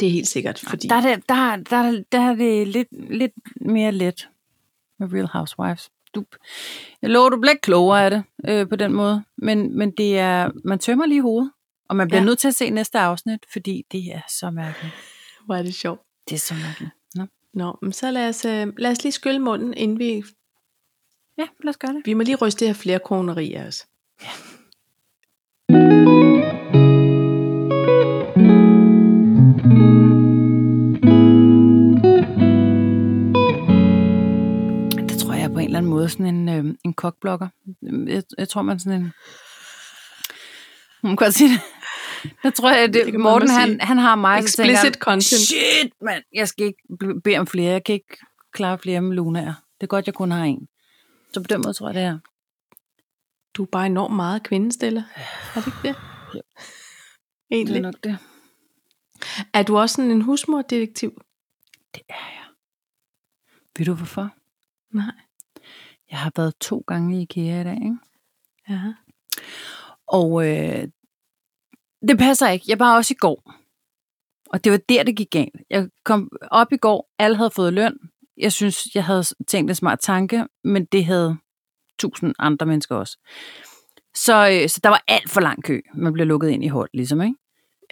[0.00, 0.88] Det er helt sikkert, fordi...
[0.88, 4.28] Der er det, der, der, der er det lidt, lidt mere let
[4.98, 5.90] med Real Housewives.
[6.14, 6.24] Du,
[7.02, 10.18] jeg lover, du bliver ikke klogere af det øh, på den måde, men, men det
[10.18, 11.52] er, man tømmer lige hovedet,
[11.88, 12.22] og man bliver ja.
[12.22, 12.26] Ja.
[12.26, 14.94] nødt til at se næste afsnit, fordi det er så mærkeligt.
[15.46, 16.00] Hvor er det sjovt.
[16.28, 16.92] Det er så mærkeligt.
[17.14, 17.26] Nå.
[17.54, 20.22] Nå, men så lad os, øh, lad os lige skylle munden, inden vi...
[21.38, 22.02] Ja, lad os gøre det.
[22.04, 23.86] Vi må lige ryste det her flere kroneri af os.
[35.90, 37.48] Måde sådan en, øh, en kokblokker.
[38.06, 39.12] Jeg, jeg tror, man sådan en...
[41.02, 41.60] Man kan sige det.
[42.44, 45.40] Jeg tror, at Det det, Morten, han, han har mig, så tænker Explicit han, content.
[45.40, 46.82] Shit, mand, jeg skal ikke
[47.24, 47.72] bede om flere.
[47.72, 48.16] Jeg kan ikke
[48.52, 49.54] klare flere med lunaer.
[49.80, 50.68] Det er godt, jeg kun har en.
[51.34, 52.18] Så på den måde tror jeg, det er.
[53.54, 55.02] Du er bare enormt meget kvindestiller.
[55.54, 55.96] Er det ikke det?
[56.34, 56.42] Jo.
[57.50, 57.74] Egentlig.
[57.74, 58.18] Det er nok det.
[59.54, 61.22] Er du også sådan en husmordetektiv?
[61.94, 62.46] Det er jeg.
[63.78, 64.30] Ved du hvorfor?
[64.92, 65.14] Nej.
[66.10, 67.96] Jeg har været to gange i IKEA i dag, ikke?
[68.68, 68.80] Ja.
[70.06, 70.88] Og øh,
[72.08, 72.64] det passer ikke.
[72.68, 73.54] Jeg var også i går.
[74.50, 75.56] Og det var der, det gik galt.
[75.70, 77.98] Jeg kom op i går, alle havde fået løn.
[78.36, 81.36] Jeg synes, jeg havde tænkt en smart tanke, men det havde
[81.98, 83.18] tusind andre mennesker også.
[84.14, 85.80] Så, øh, så der var alt for lang kø.
[85.94, 87.34] Man blev lukket ind i hold, ligesom, ikke?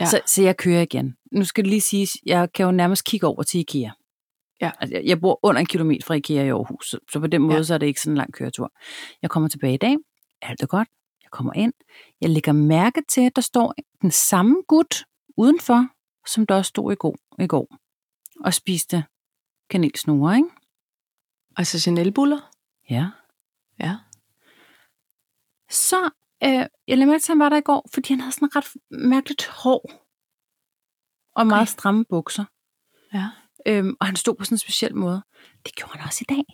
[0.00, 0.06] Ja.
[0.06, 1.16] Så, så jeg kører igen.
[1.32, 3.90] Nu skal det lige siges, jeg kan jo nærmest kigge over til IKEA.
[4.60, 4.70] Ja.
[4.80, 7.62] Altså, jeg, bor under en kilometer fra IKEA i Aarhus, så, på den måde, Ja.
[7.62, 8.72] så er det ikke sådan en lang køretur.
[9.22, 9.96] Jeg kommer tilbage i dag.
[10.42, 10.88] Alt er godt.
[11.22, 11.72] Jeg kommer ind.
[12.20, 15.04] Jeg lægger mærke til, at der står den samme gut
[15.36, 15.86] udenfor,
[16.26, 17.76] som der også stod i går, i går
[18.44, 19.04] og spiste
[19.70, 20.48] kanelsnore, ikke?
[21.56, 22.50] Altså Chanel-buller?
[22.90, 23.10] Ja.
[23.80, 23.96] Ja.
[25.70, 26.10] Så
[26.44, 26.50] øh,
[26.88, 28.66] jeg lader mærke til, at han var der i går, fordi han havde sådan ret
[28.90, 29.90] mærkeligt hår
[31.34, 31.70] og meget Okay.
[31.72, 32.44] stramme bukser.
[33.14, 33.28] Ja.
[33.66, 35.22] Øhm, og han stod på sådan en speciel måde.
[35.64, 36.44] Det gjorde han også i dag.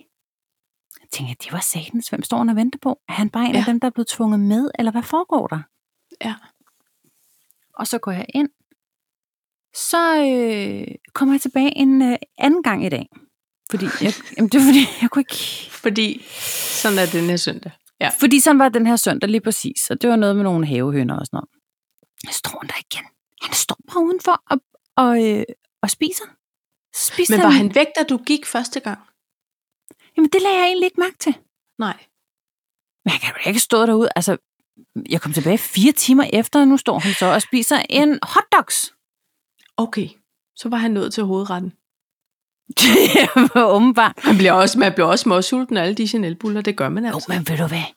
[1.00, 2.08] Jeg tænkte, det var satans.
[2.08, 3.00] Hvem står han og venter på?
[3.08, 3.58] Er han bare en ja.
[3.58, 5.62] af dem, der er blevet tvunget med, eller hvad foregår der?
[6.24, 6.34] Ja.
[7.74, 8.48] Og så går jeg ind.
[9.74, 13.08] Så øh, kommer jeg tilbage en øh, anden gang i dag.
[13.70, 15.70] Fordi jeg, jamen, det er fordi, jeg kunne ikke...
[15.70, 16.22] Fordi
[16.82, 17.72] sådan er den her søndag.
[18.00, 18.10] Ja.
[18.20, 19.90] Fordi sådan var den her søndag lige præcis.
[19.90, 21.48] Og det var noget med nogle havehønder og sådan noget.
[22.32, 23.06] Så står han der igen.
[23.42, 24.60] Han står bare udenfor og,
[24.96, 25.44] og, øh,
[25.82, 26.24] og spiser.
[26.94, 28.98] Så spiser Men var han væk, da du gik første gang?
[30.16, 31.35] Jamen, det lagde jeg egentlig ikke mærke til.
[31.78, 32.07] Nej.
[33.04, 34.09] Men han kan jo ikke stå derude.
[34.16, 34.37] Altså,
[35.11, 38.94] jeg kom tilbage fire timer efter, og nu står han så og spiser en hotdogs.
[39.76, 40.09] Okay.
[40.57, 41.72] Så var han nået til hovedretten.
[43.74, 44.24] Åbenbart.
[44.24, 47.14] Man bliver også, man bliver også småsulten af alle de Chanel-buller, det gør man Jo,
[47.14, 47.33] altså.
[47.33, 47.88] men ved du hvad?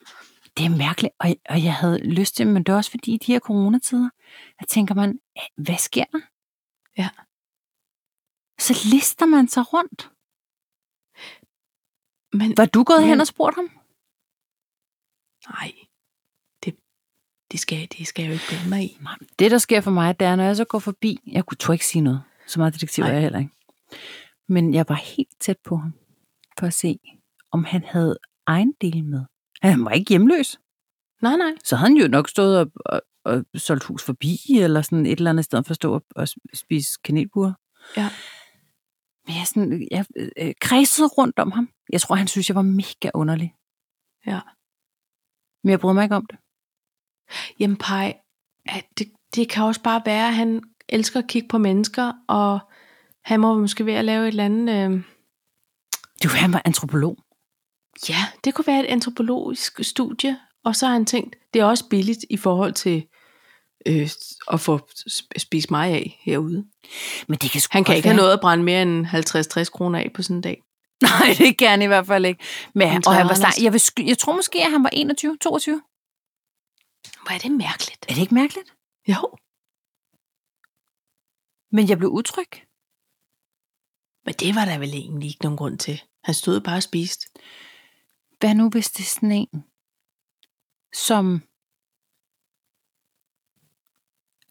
[0.57, 3.17] Det er mærkeligt, og, og jeg havde lyst til, men det er også fordi i
[3.17, 4.09] de her coronatider,
[4.59, 5.19] der tænker man,
[5.57, 6.19] hvad sker der?
[6.97, 7.09] Ja.
[8.59, 10.11] Så lister man sig rundt.
[12.33, 13.69] Men, Var du gået Men- hen og spurgt ham?
[15.49, 15.71] nej,
[16.65, 16.75] det,
[17.51, 18.97] det, skal, det skal jeg jo ikke blande mig i.
[19.01, 21.57] Nej, det der sker for mig, det er, når jeg så går forbi, jeg kunne
[21.57, 23.51] tror ikke sige noget, så meget detektiv er jeg heller ikke.
[24.47, 25.93] Men jeg var helt tæt på ham,
[26.59, 26.99] for at se,
[27.51, 28.17] om han havde
[28.47, 29.25] egen del med.
[29.61, 30.59] Han var ikke hjemløs.
[31.21, 31.51] Nej, nej.
[31.63, 35.17] så havde han jo nok stået og, og, og solgt hus forbi, eller sådan et
[35.17, 37.53] eller andet sted for at stå og, og spise kanelbuer.
[37.97, 38.09] Ja.
[39.27, 40.05] Men jeg, sådan, jeg
[40.37, 41.69] øh, kredsede rundt om ham.
[41.91, 43.53] Jeg tror, han synes, jeg var mega underlig.
[44.25, 44.39] Ja.
[45.63, 46.37] Men jeg brød mig ikke om det.
[47.59, 48.17] Jamen, Paj,
[48.97, 52.59] det, det kan også bare være, at han elsker at kigge på mennesker, og
[53.25, 54.91] han må måske ved at lave et eller andet...
[54.91, 55.03] Øh,
[56.23, 57.17] Du, han var antropolog.
[58.09, 61.89] ja, det kunne være et antropologisk studie, og så har han tænkt, det er også
[61.89, 63.07] billigt i forhold til
[63.87, 64.09] øh,
[64.53, 64.77] at få
[65.09, 66.67] sp- spist mig af herude.
[67.27, 70.11] Men det kan Han kan ikke have noget at brænde mere end 50-60 kroner af
[70.13, 70.63] på sådan en dag.
[71.01, 72.43] Nej, det kan han i hvert fald ikke.
[72.75, 75.37] Men, Han og han var snak, jeg, vil, jeg tror måske, at han var 21,
[75.37, 75.81] 22.
[77.21, 78.05] Hvor er det mærkeligt.
[78.09, 78.73] Er det ikke mærkeligt?
[79.07, 79.37] Jo,
[81.71, 82.51] Men jeg blev utryg.
[84.25, 86.01] men det var der vel egentlig ikke nogen grund til.
[86.23, 87.29] Han stod bare og spiste.
[88.39, 89.63] Hvad nu, hvis det er sådan en,
[90.95, 91.41] som...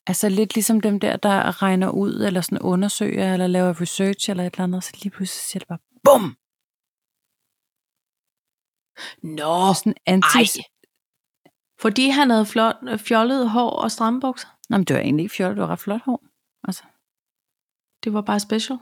[0.07, 4.45] Altså lidt ligesom dem der, der regner ud, eller sådan undersøger, eller laver research, eller
[4.45, 6.37] et eller andet, så lige pludselig siger det bare, BUM!
[9.23, 10.38] Nå, Sådan anti...
[10.38, 10.45] ej.
[11.81, 14.49] Fordi han havde flot, fjollet hår og strambukser.
[14.69, 16.25] Nå, men det var egentlig ikke fjollet, det var ret flot hår.
[16.69, 16.83] Altså,
[18.05, 18.79] Det var bare special.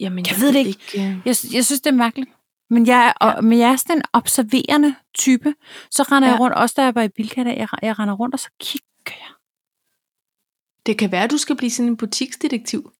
[0.00, 0.80] Jamen, Jeg ved det ikke.
[0.96, 1.02] øh.
[1.26, 2.30] jeg, jeg synes, det er mærkeligt.
[2.70, 3.36] Men jeg, er, Ja.
[3.36, 5.54] og, men jeg er sådan en observerende type.
[5.90, 6.32] Så render ja.
[6.32, 9.12] jeg rundt, også da jeg var i Bilka, jeg, jeg render rundt, og så kigger
[9.24, 9.32] jeg.
[10.86, 12.92] Det kan være, at du skal blive sådan en butiksdetektiv.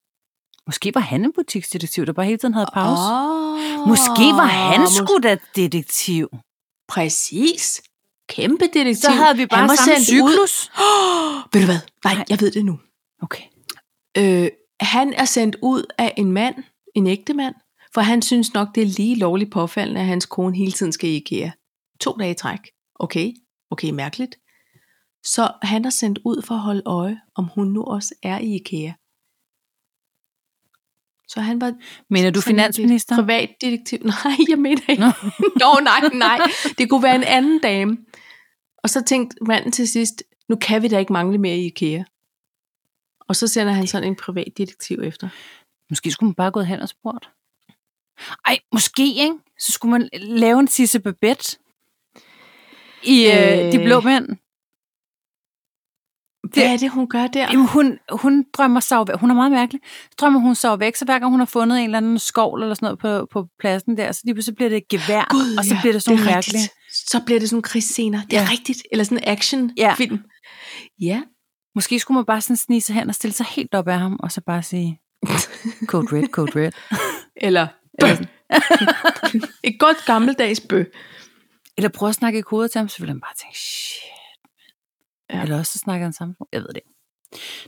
[0.66, 3.02] Måske var han en butiksdetektiv, der bare hele tiden havde pause.
[3.02, 6.28] Oh, Måske var han sgu da detektiv.
[6.88, 7.82] Præcis.
[8.28, 8.94] Kæmpe detektiv.
[8.94, 10.54] Så havde vi bare samme sendt cyklus.
[10.64, 10.82] Ud.
[10.82, 11.80] Oh, ved du hvad?
[12.04, 12.24] Nej, Nej.
[12.30, 12.78] jeg ved det nu.
[13.22, 13.42] Okay.
[14.18, 14.48] Øh,
[14.80, 16.54] han er sendt ud af en mand,
[16.94, 17.54] en ægte mand,
[17.94, 21.10] for han synes nok, det er lige lovligt påfaldende, at hans kone hele tiden skal
[21.10, 21.50] i IKEA.
[22.00, 22.60] To dage i træk.
[22.94, 23.32] Okay,
[23.70, 24.38] okay, mærkeligt.
[25.26, 28.54] Så han er sendt ud for at holde øje, om hun nu også er i
[28.54, 28.92] IKEA.
[31.28, 31.74] Så han var
[32.10, 33.14] Mener du finansminister?
[33.14, 33.98] et Privatdetektiv.
[34.24, 35.02] Nej, jeg mener ikke.
[35.02, 35.10] Nå.
[35.62, 36.38] Nå, nej, nej.
[36.78, 37.98] Det kunne være en anden dame.
[38.78, 42.04] Og så tænkte manden til sidst, nu kan vi da ikke mangle mere i IKEA.
[43.20, 45.28] Og så sender han sådan en privatdetektiv efter.
[45.90, 47.30] Måske skulle man bare gå hen og spurgt.
[48.46, 49.34] Ej, måske, ikke?
[49.58, 51.58] Så skulle man lave en Sisse Babette
[53.02, 53.72] i øh, Øh.
[53.72, 54.36] De Blå Mænd.
[56.54, 57.46] Hvad er det, hun gør der?
[57.52, 59.16] Jamen, hun, hun drømmer sig væk.
[59.16, 59.80] Hun er meget mærkelig.
[60.02, 62.62] Så drømmer hun sig væk, så hver gang hun har fundet en eller anden skovl
[62.62, 65.56] eller sådan noget på, på pladsen der, så lige pludselig bliver det et gevær, Gud,
[65.58, 66.34] og så ja, bliver det sådan rigtigt.
[66.34, 66.68] mærkelige.
[66.92, 68.20] Så bliver det sådan krigsscener.
[68.30, 68.48] Det er Ja.
[68.50, 68.82] rigtigt.
[68.92, 70.18] Eller sådan en actionfilm.
[71.00, 71.06] Ja.
[71.06, 71.22] ja.
[71.74, 74.16] Måske skulle man bare sådan snige sig hen og stille sig helt op af ham,
[74.22, 75.00] og så bare sige,
[75.86, 76.72] code red, code red.
[77.46, 77.66] Eller
[78.00, 78.06] bø.
[79.68, 80.84] Et godt gammeldags bø.
[81.76, 84.15] Eller prøve at snakke i koder til ham, så vil han bare tænke, shit.
[85.30, 85.42] Ja.
[85.42, 86.36] Eller også så snakker han sammen.
[86.52, 86.90] Jeg ved det ikke.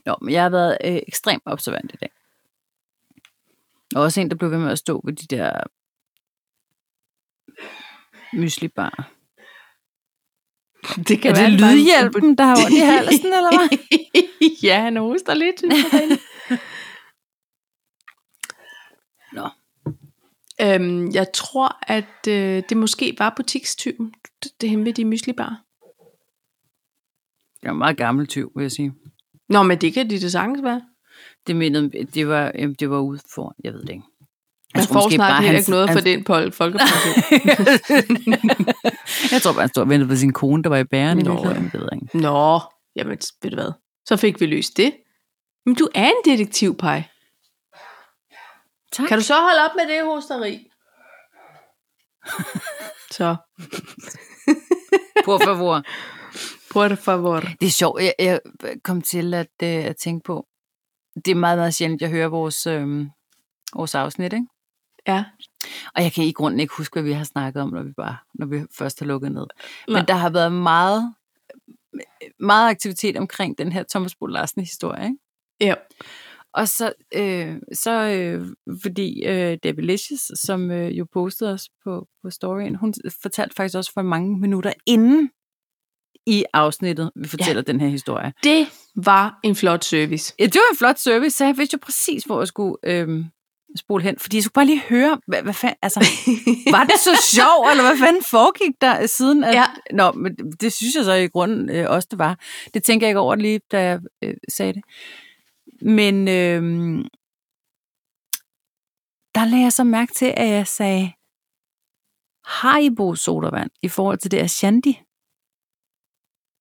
[0.07, 2.11] Nå, men jeg har været øh, ekstremt observant i dag.
[3.97, 5.61] Og også en, der blev ved med at stå ved de der
[8.33, 9.13] myslibarer.
[10.97, 13.79] Det Er det lydhjælpen, der har ondt i halsen, eller hvad?
[14.63, 15.59] ja, han hoster lidt.
[15.59, 16.19] synes jeg.
[19.37, 19.49] Nå.
[20.61, 25.68] Øhm, jeg tror, at øh, det måske var butikstypen, det, det henne ved de myslibar.
[27.63, 28.93] Jeg er en meget gammel tyv, vil jeg sige.
[29.49, 30.83] Nå, men det kan de det sagtens være.
[31.47, 34.05] Det menede, det var, jamen, det var ude for, jeg ved det ikke.
[34.75, 37.15] Man tror får snart heller ikke noget for den på folkepension.
[39.33, 41.23] jeg tror bare, han stod og ventede på sin kone, der var i bæren i
[41.23, 41.65] Nå, virkeligheden.
[41.65, 42.19] Det ved jeg ikke.
[42.19, 42.61] Nå,
[42.97, 43.73] jamen ved du hvad.
[44.07, 44.93] Så fik vi løst det.
[45.67, 47.03] Men du er en detektiv, Paj.
[48.93, 49.09] Tak.
[49.09, 50.67] Kan du så holde op med det hosteri?
[53.17, 53.37] så,
[55.25, 55.83] Por favor.
[56.71, 57.41] Por favor.
[57.41, 58.03] Det er sjovt.
[58.03, 58.41] Jeg, jeg
[58.85, 60.47] kom til at, øh, at tænke på,
[61.25, 63.07] det er meget, meget sjældent, jeg hører vores, øh,
[63.75, 64.47] vores afsnit, ikke?
[65.07, 65.25] Ja.
[65.95, 68.17] Og jeg kan i grunden ikke huske, hvad vi har snakket om, når vi, bare,
[68.35, 69.47] når vi først har lukket ned.
[69.89, 70.01] Nej.
[70.01, 71.15] Men der har været meget,
[72.41, 75.17] meget aktivitet omkring den her Thomas Bo Larsen historie, ikke?
[75.61, 75.75] Ja.
[76.55, 78.47] Og så, øh, så øh,
[78.83, 83.77] fordi øh, Debbie Licious, som øh, jo postede os på, på storyen, hun fortalte faktisk
[83.77, 85.31] også for mange minutter inden
[86.29, 87.73] i afsnittet, vi fortæller ja.
[87.73, 88.33] den her historie.
[88.45, 88.67] Det
[88.97, 90.35] var en flot service.
[90.39, 93.25] Ja, det var en flot service, så jeg vidste jo præcis, hvor jeg skulle øh,
[93.77, 94.19] spole hen.
[94.19, 96.01] Fordi jeg skulle bare lige høre, hvad, hvad fanden, altså,
[96.77, 99.45] var det så sjovt, eller hvad fanden foregik der siden?
[99.45, 99.65] At, Ja.
[99.93, 102.39] Nå, men det synes jeg så i grunden øh, også, det var.
[102.75, 104.83] Det tænker jeg ikke over lige, da jeg øh, sagde det.
[105.83, 106.63] Men øh,
[109.35, 111.13] der lagde jeg så mærke til, at jeg sagde
[112.45, 115.01] Haribo sodavand i forhold til det Ashanti.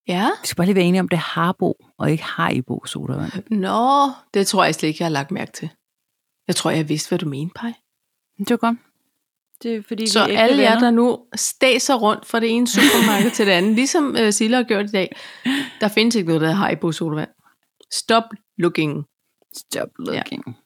[0.07, 0.29] Ja.
[0.41, 3.31] Vi skal bare lige være enige om, det er Harbo, og ikke Haribo sodavand.
[3.51, 5.69] Nå, det tror jeg slet ikke, jeg har lagt mærke til.
[6.47, 7.73] Jeg tror, jeg vidste, hvad du mente, Paj.
[8.39, 8.77] Det var godt.
[9.63, 12.67] Det er fordi, Så vi er alle jer, der nu staser rundt fra det ene
[12.67, 15.15] supermarked til det andet, ligesom uh, Silla har gjort i dag,
[15.81, 17.29] der findes ikke noget, der hedder Haribo sodavand.
[17.91, 18.23] Stop
[18.57, 19.05] looking.
[19.57, 20.57] Stop looking.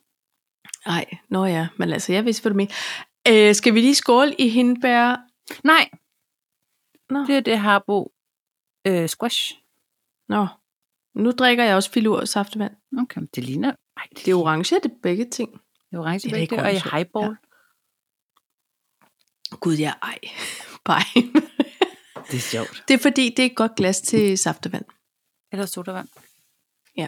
[0.85, 3.49] Nej, nå ja, men altså, jeg vidste, hvad du mener.
[3.49, 5.15] Uh, skal vi lige skåle i hindbær?
[5.63, 5.89] Nej,
[7.09, 8.11] Nå, det er det Harbo
[8.87, 9.53] øh, squash.
[10.29, 10.47] nå.
[11.15, 12.75] Nu drikker jeg også filur saftevand.
[13.01, 13.75] Okay, det ligner...
[13.97, 15.51] Ej, det, Det er orange, det er begge ting.
[15.51, 17.35] det er orange det er begge, og i highball.
[19.59, 20.19] Gud, ja, ej.
[20.89, 21.31] Bye.
[22.31, 22.83] Det er sjovt.
[22.87, 24.85] det er fordi, det er et godt glas til saftevand.
[25.51, 26.07] Eller sodavand.
[26.97, 27.07] Ja.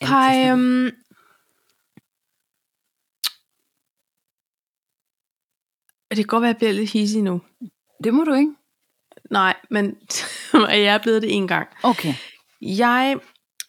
[0.00, 0.90] Ja, Pej, øhm,
[6.10, 7.42] det kan godt være, at jeg bliver lidt hissig nu.
[8.04, 8.54] Det må du ikke.
[9.30, 9.96] Nej, men
[10.54, 11.68] jeg er blevet det en gang.
[11.82, 12.14] Okay.
[12.60, 13.16] Jeg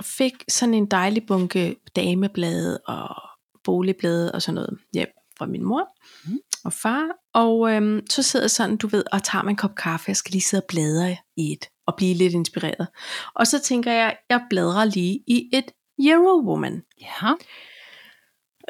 [0.04, 3.16] fik sådan en dejlig bunke dameblade og
[3.64, 5.88] boligblade og sådan noget hjem fra min mor
[6.26, 6.40] Mhm.
[6.66, 7.08] og far.
[7.34, 10.06] Og øhm, så sidder jeg sådan, du ved, og tager mig en kop kaffe.
[10.10, 12.88] Jeg skal lige sidde og bladre i et og blive lidt inspireret.
[13.34, 15.66] Og så tænker jeg, jeg bladrer lige i et
[16.00, 16.84] Eurowoman.
[17.02, 17.34] Ja.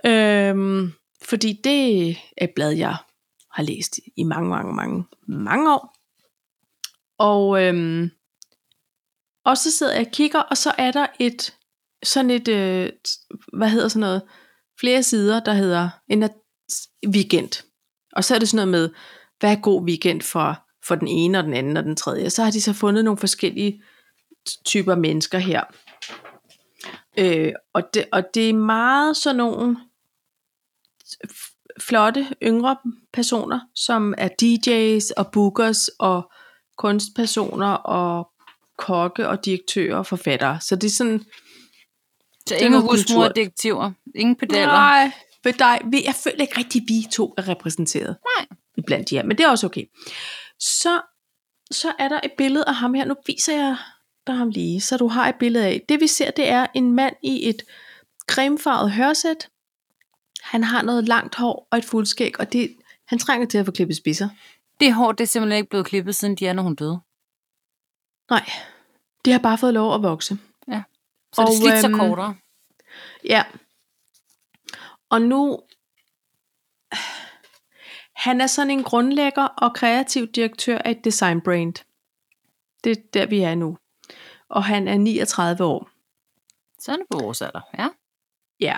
[0.05, 0.91] Øhm,
[1.23, 2.95] fordi det er et blad, jeg
[3.51, 5.96] har læst i mange, mange, mange, mange år.
[7.19, 8.09] Og, øhm,
[9.45, 11.55] og så sidder jeg og kigger, og så er der et,
[12.03, 12.89] sådan et, øh,
[13.57, 14.21] hvad hedder sådan noget,
[14.79, 16.29] flere sider, der hedder en
[17.07, 17.63] weekend.
[18.13, 18.95] Og så er det sådan noget med,
[19.39, 22.29] hvad er god weekend for, for den ene og den anden og den tredje.
[22.29, 23.83] Så har de så fundet nogle forskellige
[24.65, 25.63] typer mennesker her.
[27.17, 29.77] Øh, og, det, og det er meget sådan nogle
[31.79, 32.77] flotte yngre
[33.13, 36.31] personer, som er DJ's og bookers og
[36.77, 38.31] kunstpersoner og
[38.77, 40.61] kokke og direktører og forfattere.
[40.61, 41.25] Så det er sådan,
[42.47, 43.91] Så ingen husmor detektiver.
[44.15, 44.65] Ingen pedaler.
[44.65, 45.11] nej,
[45.43, 48.17] ved dig, jeg føler ikke rigtig, vi to er repræsenteret.
[48.37, 48.47] Nej.
[48.77, 49.83] Iblandt de her, men det er også okay.
[50.59, 51.01] Så,
[51.71, 53.05] så er der et billede af ham her.
[53.05, 53.77] Nu viser jeg
[54.27, 55.81] dig ham lige, så du har et billede af.
[55.89, 57.63] Det vi ser, det er en mand i et
[58.31, 59.49] cremefarvet hørsæt.
[60.41, 62.75] Han har noget langt hår og et fuldskæg, og det,
[63.07, 64.29] han trænger til at få klippet spidser.
[64.79, 66.99] Det hår, det er simpelthen ikke blevet klippet, siden Diana hun døde.
[68.29, 68.49] Nej,
[69.25, 70.37] det har bare fået lov at vokse.
[71.33, 72.35] Så og, det Og, slidt så øhm, kortere.
[73.23, 73.43] Ja.
[75.09, 75.61] Og nu...
[78.15, 81.73] Han er sådan en grundlægger og kreativ direktør af et design brand.
[82.83, 83.77] Det er der, vi er nu.
[84.49, 85.89] Og han er 39 år.
[86.79, 87.87] Så er det på vores alder, ja.
[88.59, 88.77] Ja.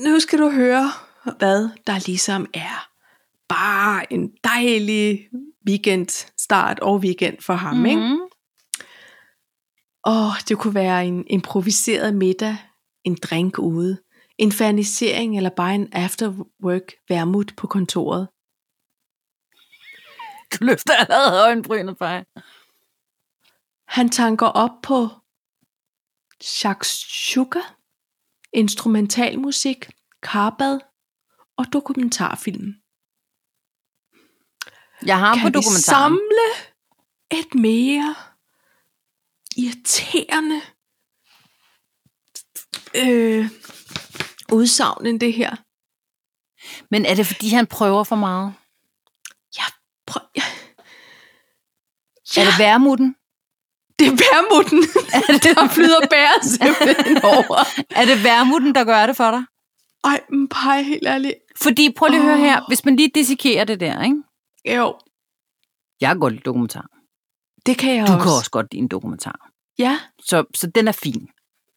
[0.00, 0.90] Nu skal du høre,
[1.38, 2.90] hvad der ligesom er
[3.48, 5.28] bare en dejlig
[5.68, 7.86] weekend start og weekend for ham, mm.
[7.86, 8.00] ikke?
[8.00, 8.20] Mhm.
[10.06, 12.56] Åh, det kunne være en improviseret middag,
[13.04, 13.98] en drink ude,
[14.38, 18.28] en fernisering eller bare en afterwork værmut på kontoret.
[20.52, 22.24] Du løfter allerede øjenbrynet, Paj.
[23.88, 25.08] Han tanker op på
[26.42, 27.60] shakshuka,
[28.52, 29.90] instrumentalmusik,
[30.22, 30.80] karbad
[31.56, 32.74] og dokumentarfilm.
[35.06, 35.82] Jeg har på Kan vi dokumentaren.
[35.82, 36.46] samle
[37.30, 38.14] et mere
[39.56, 40.60] irriterende
[42.94, 43.48] øh,
[44.52, 45.56] udsagn end det her?
[46.90, 48.54] Men er det, fordi han prøver for meget?
[50.06, 50.42] Prøv, ja.
[52.36, 52.42] Ja.
[52.42, 53.16] Er det værmutten?
[53.98, 54.82] Det er værmutten,
[55.42, 57.64] der flyder bæret simpelthen over.
[57.90, 59.44] Er det værmutten, der gør det for dig?
[60.04, 61.34] Ej, men pej, helt ærligt.
[61.62, 62.40] Fordi, prøv lige at høre Åh.
[62.40, 62.60] her.
[62.68, 64.22] Hvis man lige dissekerer det der, ikke?
[64.74, 64.98] Jo,
[66.00, 66.86] Jeg kan godt lide dokumentar.
[67.66, 68.22] det kan jeg Du også.
[68.24, 69.50] kan også godt lide en dokumentar.
[69.78, 71.28] Ja, Så, så den er fin.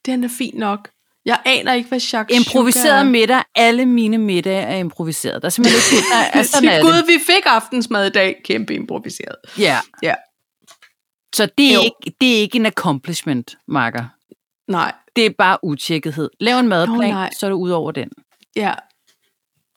[0.06, 0.90] den er fin nok.
[1.26, 3.04] Jeg aner ikke, hvad shakshuka Improviseret er.
[3.04, 3.44] middag.
[3.56, 5.42] Alle mine middage er improviseret.
[5.42, 6.08] Der er simpelthen ikke...
[6.10, 7.08] Der er, sådan er Gud, det.
[7.08, 8.42] vi fik aftensmad i dag.
[8.46, 9.36] Kæmpe improviseret.
[9.58, 9.78] Ja.
[10.04, 10.16] Ja.
[11.36, 11.82] Så det er, Jo.
[11.82, 14.06] ikke, det er ikke en accomplishment, Marker.
[14.68, 16.30] Nej, Det er bare utjekkethed.
[16.40, 17.30] Lav en madplan, nej.
[17.40, 18.10] så er du ud over den.
[18.56, 18.74] ja.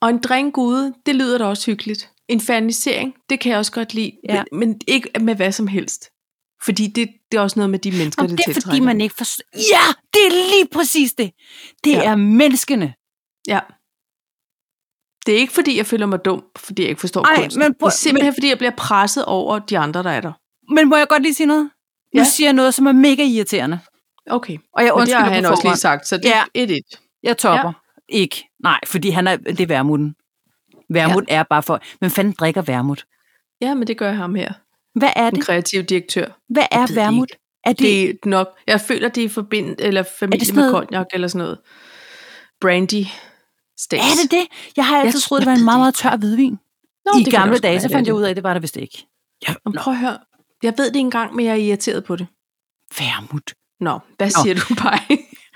[0.00, 2.10] Og en drink ude, det lyder da også hyggeligt.
[2.32, 4.12] En fanisering, det kan jeg også godt lide.
[4.28, 4.44] Ja.
[4.52, 6.10] Men, men ikke med hvad som helst.
[6.64, 9.00] Fordi det, det er også noget med de mennesker, Og det, det er fordi, man
[9.00, 9.44] ikke forstår.
[9.54, 11.32] Ja, det er lige præcis det.
[11.84, 12.04] Det Ja.
[12.04, 12.94] er menneskene.
[13.48, 13.60] Ja.
[15.26, 17.58] Det er ikke fordi, jeg føler mig dum, fordi jeg ikke forstår Ej, kunsten.
[17.62, 20.32] men prøv- det er simpelthen fordi, jeg bliver presset over de andre, der er der.
[20.74, 21.70] Men må jeg godt lige sige noget?
[22.14, 22.24] Nu Ja.
[22.24, 23.78] siger jeg noget, som er mega irriterende.
[24.30, 24.58] Okay.
[24.74, 26.38] Og jeg Men det undskylder har han også lige sagt, så det Ja.
[26.40, 27.00] er et et.
[27.22, 27.66] Jeg topper.
[27.68, 27.72] Ja.
[28.08, 28.48] Ikke.
[28.62, 30.14] Nej, fordi han er, det er værmuten.
[30.95, 31.34] Værmut ja.
[31.34, 31.80] er bare for...
[32.01, 33.05] Men fanden drikker værmut?
[33.61, 34.53] Ja, men det gør ham her.
[34.99, 35.45] Hvad er Den det?
[35.47, 36.26] kreative direktør.
[36.49, 37.32] Hvad er værmut?
[37.64, 41.28] Er det, Det er nok, jeg føler, det er forbind, eller familie med cognac eller
[41.28, 41.59] sådan noget.
[42.61, 43.05] Brandy
[43.78, 44.03] stags.
[44.03, 44.47] er det det?
[44.76, 46.59] Jeg har altid Jeg troet, det var en jeg meget, meget tør hvidvin.
[47.05, 49.07] Nå, I gamle dage, så fandt jeg ud af, at det var der vist ikke.
[49.49, 49.55] Ja.
[49.64, 50.18] Nå, prøv at høre.
[50.62, 52.26] Jeg ved det engang, men jeg er irriteret på det.
[52.99, 53.55] Værmut.
[53.80, 54.43] Nå, hvad Nå.
[54.43, 54.99] siger du, Paj?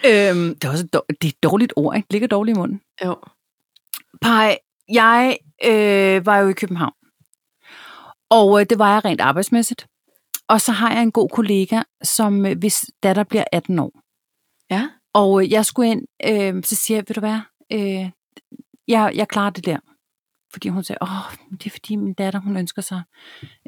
[0.06, 2.06] Øhm, det, er også et, dår- det er et dårligt ord, ikke?
[2.06, 2.80] Det ligger dårligt i munden.
[3.04, 3.16] jo.
[4.22, 4.58] Pej,
[4.88, 6.92] jeg øh, var jo i København.
[8.30, 9.86] Og øh, det var jeg rent arbejdsmæssigt.
[10.48, 13.92] Og så har jeg en god kollega, som øh, hvis datter bliver 18 år.
[14.70, 14.88] Ja.
[15.14, 17.38] Og øh, jeg skulle ind, øh, så siger jeg, ved du hvad,
[17.72, 18.10] øh,
[18.88, 19.78] jeg, jeg klarer det der.
[20.52, 23.02] Fordi hun sagde, åh, det er fordi min datter, hun ønsker sig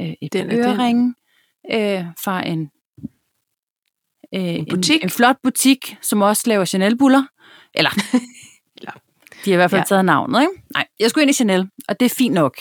[0.00, 0.58] øh, et Den er den.
[0.64, 1.14] øreringe
[1.72, 2.70] øh, fra en,
[4.34, 5.02] øh, en, butik.
[5.04, 7.24] En, flot butik, som også laver Chanel-buller.
[7.74, 7.90] Eller,
[8.78, 8.92] Eller-
[9.44, 9.84] de har i hvert fald Ja.
[9.84, 10.52] taget navnet, ikke?
[10.74, 12.56] Nej, jeg skulle ind i Chanel, og det er fint nok.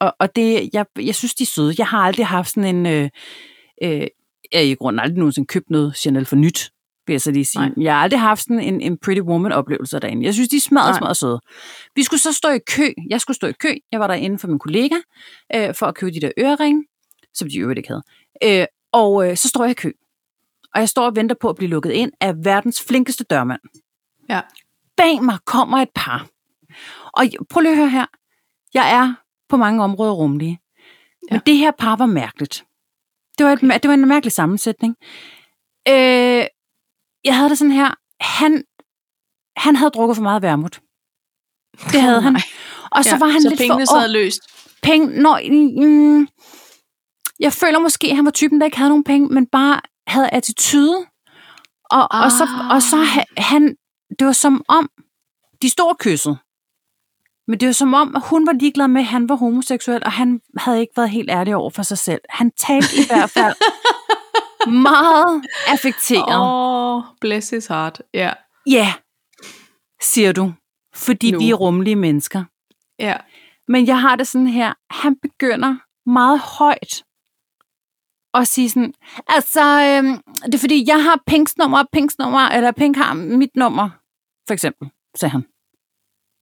[0.00, 1.74] Og, og det, jeg, jeg synes, de er søde.
[1.78, 2.86] Jeg har aldrig haft sådan en...
[2.86, 3.10] Øh,
[3.82, 4.06] øh,
[4.52, 6.70] jeg i grunden aldrig nogensinde købt noget Chanel for nyt,
[7.06, 7.62] vil jeg så lige sige.
[7.68, 7.84] Nej.
[7.84, 10.24] Jeg har aldrig haft sådan en, en Pretty Woman-oplevelse derinde.
[10.26, 11.40] Jeg synes, de er smadret, smadret søde.
[11.96, 12.92] Vi skulle så stå i kø.
[13.10, 13.74] Jeg skulle stå i kø.
[13.92, 14.94] Jeg var derinde for min kollega,
[15.54, 16.84] øh, for at købe de der øreringe,
[17.34, 18.02] som de øvrigt ikke havde.
[18.60, 19.92] Øh, og øh, så står jeg i kø.
[20.74, 23.60] Og jeg står og venter på at blive lukket ind af verdens flinkeste dørmand.
[24.30, 24.40] Ja.
[24.98, 26.26] Bag mig kommer et par.
[27.12, 28.06] Og prøv lige at høre her.
[28.74, 29.14] Jeg er
[29.48, 30.58] på mange områder rummelig.
[31.30, 31.40] Men Ja.
[31.46, 32.64] det her par var mærkeligt.
[33.38, 33.78] Det var, et, okay.
[33.82, 34.96] det var en mærkelig sammensætning.
[35.88, 36.46] Øh,
[37.24, 37.94] jeg havde det sådan her.
[38.20, 38.64] Han,
[39.56, 40.80] han havde drukket for meget vermut.
[41.92, 42.32] Det havde han.
[42.32, 42.42] nej.
[42.90, 44.40] Og så ja, var han så lidt pengene for sad løst.
[44.82, 45.40] Penge, når,
[45.86, 46.28] mm,
[47.40, 50.30] jeg føler måske, at han var typen, der ikke havde nogen penge, men bare havde
[50.30, 51.06] attitude.
[51.90, 52.24] Og, ah.
[52.24, 53.76] og, så, og så ha- han,
[54.18, 54.90] det var som om,
[55.62, 56.36] de stod og kyssede.
[57.46, 60.12] Men det var som om, at hun var ligeglad med, at han var homoseksuel, og
[60.12, 62.20] han havde ikke været helt ærlig over for sig selv.
[62.28, 63.54] Han talte i hvert fald
[64.90, 66.40] meget affekteret.
[66.40, 68.02] Åh, oh, bless his heart.
[68.14, 68.32] Ja.
[68.66, 68.92] Ja,
[70.00, 70.52] siger du.
[70.94, 71.38] Fordi Nu.
[71.38, 72.44] vi er rummelige mennesker.
[72.98, 73.16] Ja.
[73.68, 75.76] Men jeg har det sådan her, han begynder
[76.10, 77.04] meget højt
[78.34, 78.92] at sige sådan,
[79.26, 83.50] altså, øhm, det er fordi, jeg har Pinks nummer, Pinks nummer, eller Pink har mit
[83.56, 83.90] nummer,
[84.46, 85.42] for eksempel, sagde han.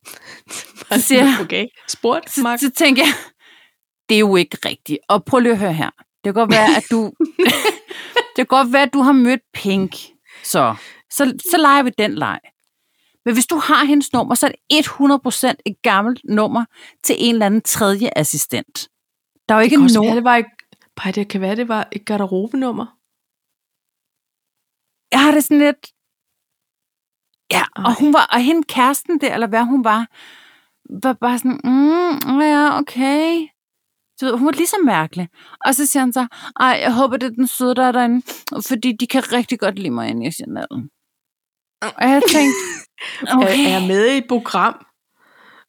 [0.92, 1.66] Så siger jeg, Okay.
[1.88, 2.58] Sport, så, Mark.
[2.58, 3.14] så tænker jeg,
[4.08, 4.98] det er jo ikke rigtigt.
[5.08, 5.90] Og prøv lige at høre her.
[5.90, 7.12] Det kan godt være, at du,
[8.36, 9.94] det kan godt være, at du har mødt Pink.
[10.44, 10.74] Så,
[11.10, 12.40] så, så leger vi den leg.
[13.24, 14.86] Men hvis du har hendes nummer, så er det
[15.50, 16.64] 100% et gammelt nummer
[17.04, 18.88] til en eller anden tredje assistent.
[19.48, 20.16] Der er jo Det ikke være, nogen...
[20.16, 20.46] det var et,
[20.96, 22.86] Pej, det kan være, det var et garderobenummer.
[25.12, 25.82] Jeg har det sådan lidt...
[27.52, 30.00] Ja, og hun var, og hende kæresten der, eller hvad hun var,
[31.02, 33.46] var bare sådan, mm, ja, okay.
[34.18, 35.28] Så ved, hun var lige så mærkelig.
[35.66, 36.26] Og så siger han så,
[36.60, 38.22] ej, jeg håber, det er den søde, der er derinde,
[38.68, 40.66] fordi de kan rigtig godt lide mig inde i Chanel.
[41.82, 42.58] Og jeg tænkte,
[43.22, 43.36] Okay.
[43.36, 43.66] okay.
[43.66, 44.86] Er jeg med i et program?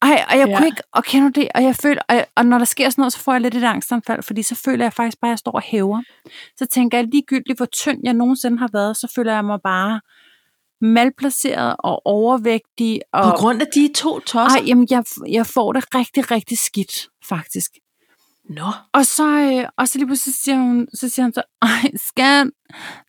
[0.02, 0.56] Ej, og jeg Ja.
[0.56, 3.12] kunne ikke, og kender det, og jeg føler, og, og når der sker sådan noget,
[3.12, 5.52] så får jeg lidt et angstanfald, fordi så føler jeg faktisk bare, at jeg står
[5.52, 6.02] og hæver.
[6.56, 10.00] Så tænker jeg ligegyldigt, hvor tynd jeg nogensinde har været, så føler jeg mig bare
[10.80, 13.00] malplaceret og overvægtig.
[13.12, 14.58] Og, På grund af de to tosser?
[14.60, 17.70] ej, jamen, jeg, jeg får det rigtig, rigtig skidt, faktisk.
[18.50, 18.72] Nå.
[18.92, 22.46] Og så, øh, og så lige pludselig siger hun, så siger han så, ej, skat,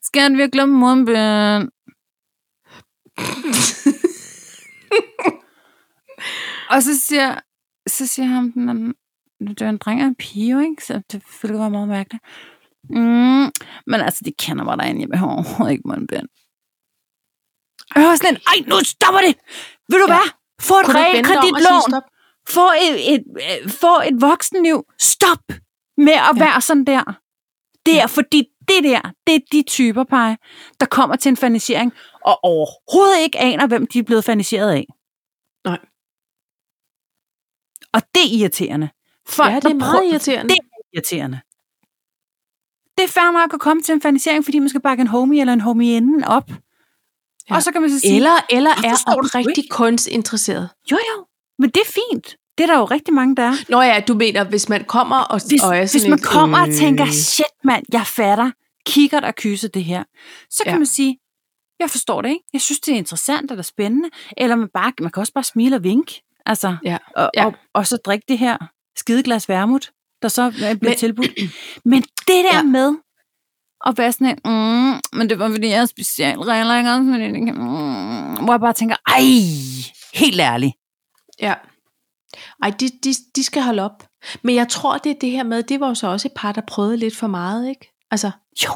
[0.04, 1.70] skat, vi har glemt mundbind.
[6.70, 7.36] Og så siger,
[7.88, 8.74] så siger han, "Nå,
[9.50, 10.86] det er en dreng og en pige, ikke?
[10.86, 12.24] Så det ville være meget mærkeligt.
[12.90, 13.52] Mm,
[13.88, 16.28] men altså, de kender mig derinde, jeg behøver overhovedet ikke mundbind.
[17.96, 19.36] Jeg var sådan, en, ej, nu stopper det!
[19.90, 20.14] Ved du Ja.
[20.14, 20.20] ja.
[20.20, 20.30] hvad?
[20.62, 22.02] Få et realkreditlån.
[22.50, 23.24] Få et, et,
[23.64, 24.84] et, få et voksenliv.
[25.00, 25.44] Stop
[25.98, 26.28] med at Ja.
[26.28, 26.44] ja.
[26.46, 27.04] være sådan der.
[27.86, 30.36] Det er fordi det der, det er de typer, Paj,
[30.80, 31.94] der kommer til en fanisering,
[32.26, 34.86] og overhovedet ikke aner, hvem de er blevet faniseret af.
[37.94, 38.90] Og det er irriterende.
[39.28, 40.50] Folk, Ja, det er meget prøver- irriterende.
[40.54, 41.40] Det er irriterende.
[42.98, 45.42] Det er fair nok at komme til en fanisering, fordi man skal bakke en homie
[45.42, 46.52] eller en homie inden op.
[47.50, 47.56] Ja.
[47.56, 48.16] Og så kan man så sige...
[48.16, 50.70] Eller, eller "Jeg er rigtig kunstinteresseret.
[50.92, 51.26] Jo, jo.
[51.60, 52.36] Men det er fint.
[52.58, 53.54] Det er der jo rigtig mange, der er.
[53.70, 56.62] Nå ja, du mener, hvis man kommer og, Hvis, og er hvis man lidt, kommer
[56.62, 58.52] og øh, tænker, shit mand, jeg fatter,
[58.86, 60.04] kigger og kysser det her,
[60.50, 60.78] så kan Ja.
[60.78, 61.20] man sige,
[61.80, 62.44] jeg forstår det ikke.
[62.54, 64.10] Jeg synes, det er interessant eller spændende.
[64.38, 66.24] Eller man, bare, man kan også bare smile og vinke.
[66.50, 66.98] Altså, Ja.
[67.16, 67.46] og, Ja.
[67.46, 68.58] og, og så drikke det her
[68.96, 69.92] skideglas vermut,
[70.22, 71.30] der så øh, bliver Men- tilbudt.
[71.86, 72.62] Men det der Ja.
[72.64, 72.96] med
[73.86, 77.02] at være sådan en, mm, men det var fordi, jeg er specialregler, ikke også?
[77.04, 79.22] Men mm, hvor jeg bare tænker, ej,
[80.14, 80.74] helt ærligt.
[81.42, 81.54] Ja.
[82.64, 84.08] Ej, de, de, de skal holde op.
[84.42, 86.52] Men jeg tror, det er det her med, det var jo så også et par,
[86.52, 87.92] der prøvede lidt for meget, ikke?
[88.12, 88.32] Altså,
[88.66, 88.72] Jo,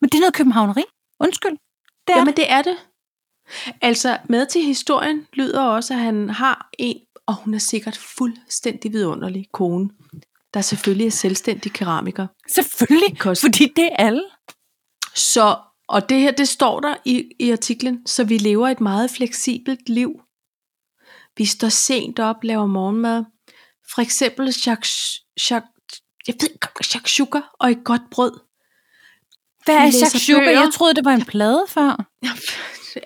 [0.00, 0.82] men det er noget københavneri.
[1.20, 1.56] Undskyld.
[2.06, 2.36] Det er jamen det.
[2.36, 2.76] det er det.
[3.80, 6.96] Altså, med til historien lyder også, at han har en,
[7.26, 9.90] og hun er sikkert fuldstændig vidunderlig kone,
[10.54, 12.26] der selvfølgelig er selvstændig keramiker.
[12.48, 14.22] Selvfølgelig, Kost- fordi det er alle.
[15.14, 15.56] Så,
[15.88, 19.88] og det her, det står der i, i artiklen, så vi lever et meget fleksibelt
[19.88, 20.20] liv.
[21.36, 23.24] Vi står sent op, laver morgenmad.
[23.94, 24.84] For eksempel shak,
[25.38, 25.62] shak,
[26.26, 28.40] jeg ved ikke, og et godt brød.
[29.64, 30.50] Hvad er shakshuka?
[30.50, 32.04] Jeg troede, det var en plade før.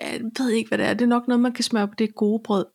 [0.01, 0.93] Jeg ved ikke, hvad det er.
[0.93, 2.65] Det er nok noget, man kan smøre på det gode brød.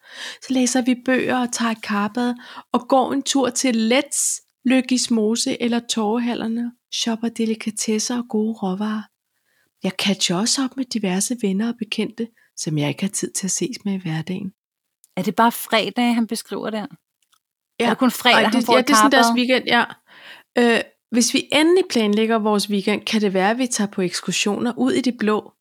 [0.42, 2.34] Så læser vi bøger og tager et karbad
[2.72, 6.72] og går en tur til Let's, Lykkes Mose eller Torvehallerne.
[6.92, 9.02] Shopper delikatesser og gode råvarer.
[9.82, 13.46] Jeg catcher også op med diverse venner og bekendte, som jeg ikke har tid til
[13.46, 14.52] at ses med i hverdagen.
[15.16, 16.86] Er det bare fredag, han beskriver der?
[17.80, 17.84] Ja.
[17.84, 19.64] Er det kun fredag, Ej, han det, får ja, et det er sådan deres weekend,
[19.66, 19.84] ja.
[20.58, 24.72] Øh, hvis vi endelig planlægger vores weekend, kan det være, at vi tager på ekskursioner
[24.78, 25.51] ud i det blå.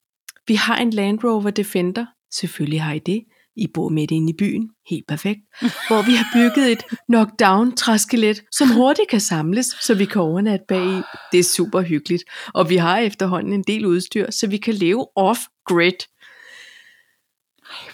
[0.47, 2.05] Vi har en Land Rover Defender.
[2.31, 3.23] Selvfølgelig har I det.
[3.55, 4.69] I bor midt inde i byen.
[4.89, 5.39] Helt perfekt.
[5.89, 10.65] Hvor vi har bygget et knockdown træskelet, som hurtigt kan samles, så vi kan overnatte
[10.67, 11.01] bag i.
[11.31, 12.23] Det er super hyggeligt.
[12.53, 16.07] Og vi har efterhånden en del udstyr, så vi kan leve off-grid.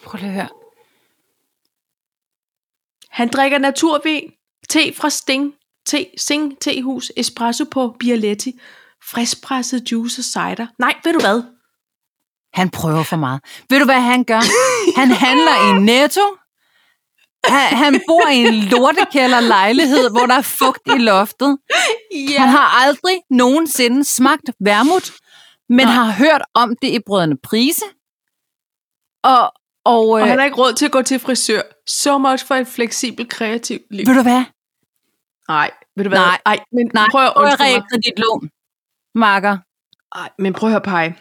[0.04, 0.50] Prøv lige at høre.
[3.10, 4.32] Han drikker naturvin,
[4.70, 5.54] te fra Sting,
[5.86, 8.60] te, Sing Tehus, espresso på Bialetti,
[9.04, 10.68] friskpresset juice og cider.
[10.80, 11.57] Nej, ved du hvad?
[12.54, 13.42] Han prøver for meget.
[13.70, 14.42] Ved du, hvad han gør?
[15.00, 16.22] Han handler i Netto.
[17.46, 21.58] Han, han bor i en lortekælder lejlighed, hvor der er fugt i loftet.
[22.30, 22.40] Ja.
[22.40, 25.12] Han har aldrig nogensinde smagt vermut,
[25.70, 25.94] men Nej.
[25.96, 27.86] har hørt om det i Brødrene Prise.
[29.24, 29.42] Og,
[29.86, 31.62] og, Og øh, han har ikke råd til at gå til frisør.
[31.88, 34.08] So much for et fleksibelt, kreativt liv.
[34.08, 34.44] ved du hvad?
[35.50, 36.20] Nej, ved du hvad?
[36.20, 36.38] Nej.
[36.46, 37.74] Ej, men Nej, prøv at undskylde mig.
[37.74, 38.50] realkreditlån,
[39.16, 39.58] Marker.
[40.16, 41.14] Ej, men prøv at høre, Paj.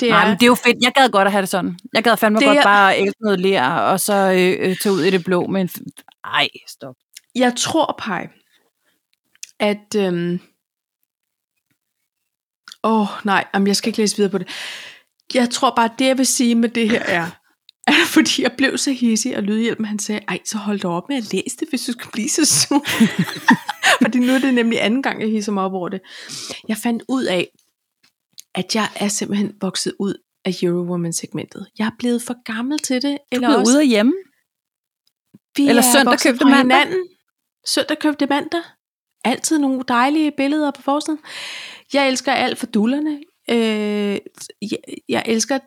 [0.00, 0.76] Det er, Nej, men det er jo fedt.
[0.82, 1.78] Jeg gad godt at have det sådan.
[1.94, 4.92] Jeg gad fandme Det godt er- bare ælte noget lær, og så øh, øh, tage
[4.92, 5.46] ud i det blå.
[5.46, 5.68] Men
[6.24, 6.94] ej, stop.
[7.34, 8.28] jeg tror, Paj,
[9.60, 9.94] at...
[9.96, 10.40] Øhm...
[12.84, 14.48] Åh, oh, nej, jamen, jeg skal ikke læse videre på det.
[15.34, 17.26] Jeg tror bare, det jeg vil sige med det her er,
[17.86, 21.08] at fordi jeg blev så hissig, og Lydhjælpen han sagde, ej, så hold da op
[21.08, 22.84] med at læse det, hvis du skal blive så sur.
[24.02, 26.00] fordi nu er det nemlig anden gang, jeg hisser mig op over det.
[26.68, 27.48] Jeg fandt ud af,
[28.56, 31.66] at jeg er simpelthen vokset ud af Eurowoman-segmentet.
[31.78, 33.18] Jeg er blevet for gammel til det.
[33.18, 34.12] Du Eller blev også, ude af hjemme.
[35.56, 36.78] vi eller er søndag købte mandag.
[36.78, 37.08] Hinanden.
[37.66, 38.62] Søndag købte mandag.
[39.24, 41.18] Altid nogle dejlige billeder på forsiden.
[41.92, 43.20] Jeg elsker alt for dullerne.
[43.50, 44.18] Øh,
[44.70, 44.78] jeg,
[45.08, 45.58] jeg elsker,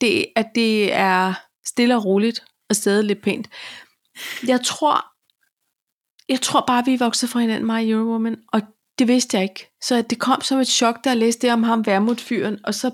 [0.00, 1.34] det, at det er
[1.66, 3.48] stille og roligt og stadig lidt pænt.
[4.46, 5.04] Jeg tror,
[6.28, 8.60] jeg tror bare, vi er vokset fra hinanden meget i Eurowoman, og
[8.98, 9.71] det vidste jeg ikke.
[9.82, 12.90] Så det kom som et chok, da jeg læste det om ham, Værmut-fyren, og så,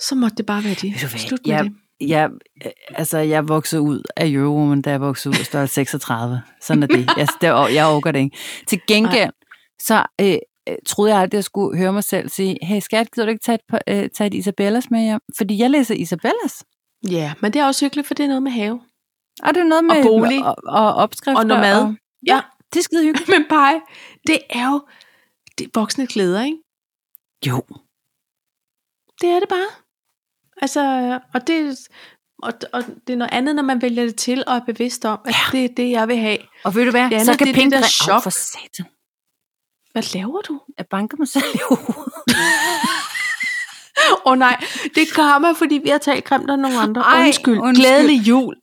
[0.00, 1.00] så måtte det bare være det.
[1.20, 1.72] Slut med jeg- det.
[2.08, 2.30] Jeg,
[2.94, 6.42] altså, jeg voksede ud af Eurowoman, da jeg voksede ud af størrelse 36.
[6.60, 7.10] Sådan er det.
[7.16, 8.36] Jeg, det, jeg overgår det ikke.
[8.66, 9.30] Til gengæld,
[9.82, 10.34] så øh,
[10.68, 13.30] øh, troede jeg aldrig, at jeg skulle høre mig selv sige, hey skat, gider du
[13.30, 15.20] ikke tage et, øh, tage et Isabellas med hjem?
[15.36, 16.64] Fordi jeg læser Isabellas.
[17.10, 18.80] Ja, men det er også hyggeligt, for det er noget med have.
[19.42, 20.44] Og det er noget med Og bolig.
[20.44, 21.38] og, og opskrifter.
[21.40, 21.82] Og noget mad.
[21.82, 21.94] Og,
[22.26, 22.40] Ja.
[22.72, 23.28] det er skide hyggeligt.
[23.38, 23.80] Men pege,
[24.26, 24.82] det er jo
[25.60, 26.58] det er voksne klæder, ikke?
[27.46, 27.62] Jo.
[29.20, 29.70] Det er det bare.
[30.62, 30.80] Altså,
[31.34, 31.78] og det,
[32.42, 35.18] og, og det er noget andet, når man vælger det til og er bevidst om,
[35.24, 35.58] at Ja.
[35.58, 36.38] det er det, jeg vil have.
[36.64, 38.22] Og ved du hvad, Ja, så kan det det pink der chok.
[38.22, 38.86] for satan.
[39.92, 40.60] Hvad laver du?
[40.78, 42.12] Jeg banker mig selv i hovedet.
[44.26, 47.02] Åh oh, nej, det er karma, fordi vi har talt grimt om nogle andre.
[47.02, 47.58] Ej, undskyld.
[47.58, 47.84] undskyld.
[47.86, 48.56] Glædelig jul.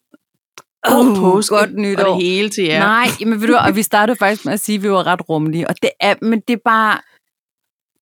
[0.84, 1.55] God påske.
[1.55, 2.03] godt nytår.
[2.03, 2.80] Og det hele til jer.
[2.80, 5.30] Nej, men ved du, og vi startede faktisk med at sige, at vi var ret
[5.30, 5.67] rummelige.
[5.67, 7.01] Og det er, men det er bare,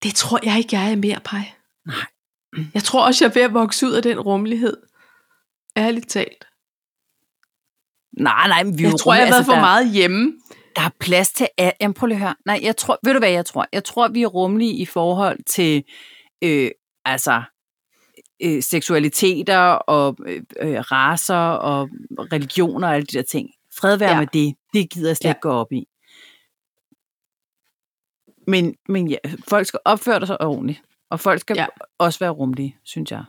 [0.04, 1.40] Det tror jeg ikke, jeg er mere, Paj.
[1.88, 1.96] Nej.
[2.74, 4.78] Jeg tror også, jeg er ved at vokse ud af den rummelighed.
[5.78, 6.46] Ærligt talt.
[8.20, 9.32] nej, nej, men vi Jeg tror, jeg har rummelige.
[9.32, 10.34] været Altså, for der- meget hjemme.
[10.76, 11.76] Der er plads til alt.
[11.82, 12.36] Jamen, prøv lige at høre.
[12.46, 13.66] Nej, jeg tror, ved du hvad jeg tror?
[13.74, 15.84] Jeg tror, vi er rummelige i forhold til,
[16.44, 16.72] øh,
[17.06, 17.42] altså,
[18.44, 21.90] øh, seksualiteter og øh, øh, raser og
[22.34, 23.50] religioner og alle de der ting.
[23.74, 24.20] Fred være Ja.
[24.20, 24.56] med det.
[24.74, 25.30] Det gider jeg slet Ja.
[25.30, 25.34] ja.
[25.34, 25.88] ikke gå op i.
[28.48, 29.18] Men, men ja,
[29.48, 30.82] folk skal opføre sig ordentligt.
[31.10, 31.66] Og folk skal Ja.
[31.98, 33.24] også være rumlige, synes jeg.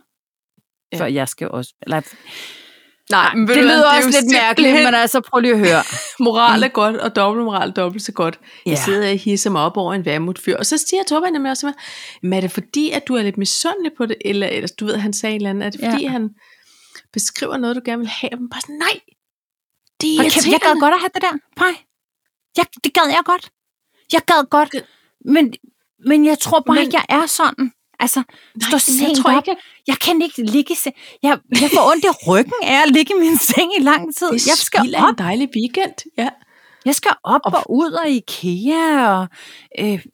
[0.93, 0.97] Ja.
[0.99, 1.73] Før jeg skal også...
[1.81, 2.01] Eller,
[3.11, 5.83] Nej, men det lyder er også jo lidt mærkeligt, men altså prøv lige at høre.
[6.25, 8.39] Moral er godt, og dobbeltmoral dobbelt så godt.
[8.65, 8.81] Jeg Ja.
[8.85, 11.67] sidder og hisser mig op over en værmutfyr, og så siger Torben nemlig også, til
[11.67, 11.75] mig,
[12.23, 14.97] men er det fordi, at du er lidt misundelig på det, eller, eller du ved,
[14.97, 16.09] han sagde et eller andet, er det fordi, Ja.
[16.09, 16.29] han
[17.13, 18.99] beskriver noget, du gerne vil have, men bare sådan, nej,
[20.01, 21.37] det er kæft, jeg gad godt at have det der.
[21.57, 21.75] Pej.
[22.57, 23.49] Jeg, det gad jeg godt.
[24.13, 24.75] Jeg gad godt.
[25.25, 25.53] Men,
[26.05, 27.71] men jeg tror bare Men- ikke, jeg er sådan.
[27.99, 29.43] Altså, Nej, stå men jeg sent tror op.
[29.43, 30.95] ikke, at Jeg kan ikke ligge i seng.
[31.23, 34.31] Jeg, jeg får ondt i ryggen af at ligge i min seng i lang tid.
[34.31, 35.09] det Jeg skal op.
[35.09, 35.93] en dejlig weekend.
[36.17, 36.29] Ja.
[36.85, 39.27] Jeg skal op Og- og, ud og IKEA og
[39.79, 40.05] øh,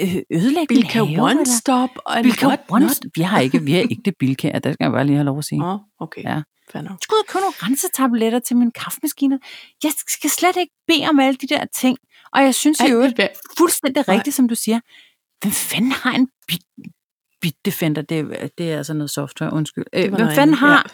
[0.00, 1.20] øh, ødelægge min Bilka have.
[1.22, 2.88] One Stop og Bilka what One.
[2.90, 3.10] Stop.
[3.16, 5.38] Vi har ikke, vi har ikke det Bilka, det skal jeg bare lige have lov
[5.38, 5.64] at sige.
[5.64, 6.22] Oh, okay.
[6.22, 6.42] Ja.
[6.72, 6.82] Fair.
[6.82, 6.98] Jeg og
[7.28, 9.38] købe nogle rensetabletter til min kaffemaskine.
[9.84, 11.98] Jeg skal slet ikke bede om alle de der ting.
[12.32, 13.10] Og jeg synes jo,
[13.58, 14.80] fuldstændig rigtigt, som du siger.
[15.42, 16.28] Hvem fanden har en
[17.44, 18.02] Bit, Bitdefender?
[18.02, 19.84] Det, er- det er altså noget software, undskyld.
[19.92, 20.92] Øh, Hvem fanden har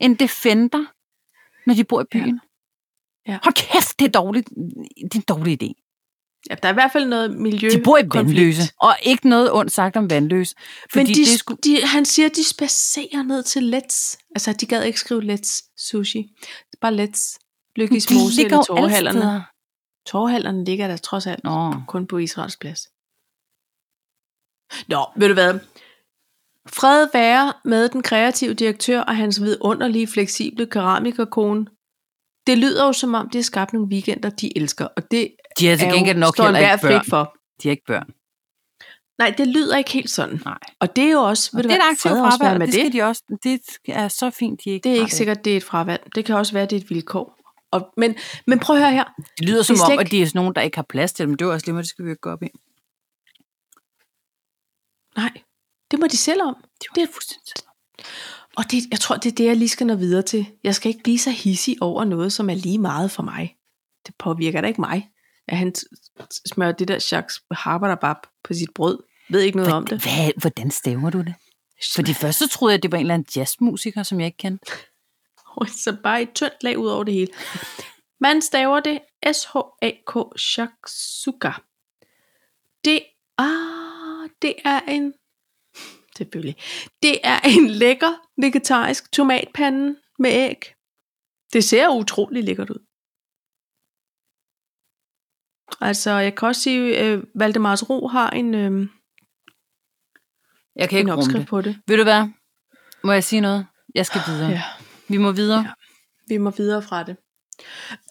[0.00, 0.84] en Defender,
[1.66, 2.40] når de bor i byen?
[3.28, 3.38] Ja.
[3.42, 4.48] Hold kæft, det er, dårligt.
[4.96, 5.86] det er en dårlig idé.
[6.50, 7.68] Ja, der er i hvert fald noget miljø.
[7.68, 10.54] De bor i vandløse, og ikke noget ondt sagt om vandløse.
[10.94, 14.28] Men de, det sgu, de, han siger, at de spacerer ned til Let's.
[14.34, 16.28] Altså, de gad ikke skrive Let's Sushi.
[16.80, 17.38] Bare Let's.
[17.76, 19.20] Lykkes Mose eller jo alle Torvehallerne.
[19.20, 19.40] steder.
[20.06, 21.74] Torvehallerne ligger der trods alt Nå.
[21.88, 22.80] kun på Israels plads.
[24.88, 25.60] Nå, ved du hvad?
[26.68, 31.66] Fred være med den kreative direktør og hans vidunderlige, fleksible keramikerkone.
[32.46, 34.84] Det lyder jo som om, det har skabt nogle weekender, de elsker.
[34.96, 37.04] Og det De er til er gengæld jo, nok står heller ikke børn.
[37.08, 37.34] for.
[37.62, 38.10] De er ikke børn.
[39.18, 40.40] Nej, det lyder ikke helt sådan.
[40.44, 40.58] Nej.
[40.80, 42.80] Og det er jo også, ved Og det er et aktivt fravalg, med det det.
[42.82, 43.22] skal de også.
[43.44, 46.02] Det er så fint, de ikke Det er ikke sikkert, det er et fravalg.
[46.14, 47.36] Det kan også være, det er et vilkår.
[47.72, 48.14] Og, men,
[48.46, 49.04] men prøv at høre her.
[49.38, 50.86] Det lyder som Det er om, slet at de er sådan nogen, der ikke har
[50.88, 51.34] plads til dem.
[51.34, 52.48] Det er jo også lige, det skal vi ikke gå op i.
[55.16, 55.32] Nej,
[55.90, 56.54] det må de selv om.
[56.94, 57.54] Det er fuldstændig.
[58.56, 60.46] Og det, jeg tror, det er det, jeg lige skal nå videre til.
[60.64, 63.56] Jeg skal ikke blive så hissig over noget, som er lige meget for mig.
[64.06, 65.10] Det påvirker da ikke mig,
[65.48, 65.74] at han
[66.46, 68.98] smører det der slags harbarabab på sit brød.
[69.30, 70.02] Ved ikke noget om det.
[70.02, 71.34] Hvad, hvordan staver du det?
[71.94, 74.72] For det første troede jeg, det var en eller anden jazzmusiker, som jeg ikke kendte.
[75.66, 77.32] Så bare et tyndt lag ud over det hele.
[78.20, 79.00] Man staver det
[79.32, 81.52] S-H-A-K Shakshuka.
[82.84, 83.00] Det,
[83.38, 85.12] ah, det er en
[86.20, 86.56] selvfølgelig.
[87.02, 90.74] Det er en lækker vegetarisk tomatpande med æg.
[91.52, 92.78] Det ser utrolig lækkert ud.
[95.80, 98.88] Altså, jeg kan også sige, at øh, Valdemars Ro har en, øh,
[100.76, 101.48] Jeg kan en ikke rumme opskrift det.
[101.48, 101.80] på det.
[101.86, 102.28] Ved du hvad?
[103.04, 103.66] Må jeg sige noget?
[103.94, 104.50] Jeg skal videre.
[104.50, 104.62] Ja.
[105.08, 105.60] Vi må videre.
[105.60, 105.72] Ja.
[106.28, 107.16] Vi må videre fra det.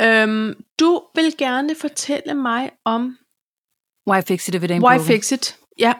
[0.02, 3.18] Øhm, du vil gerne fortælle mig om
[4.10, 5.06] Why fix it it ain't Why broken?
[5.06, 5.58] Fix It.
[5.80, 5.94] Ja,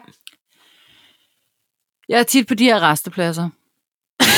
[2.10, 3.48] Jeg er tit på de her restepladser.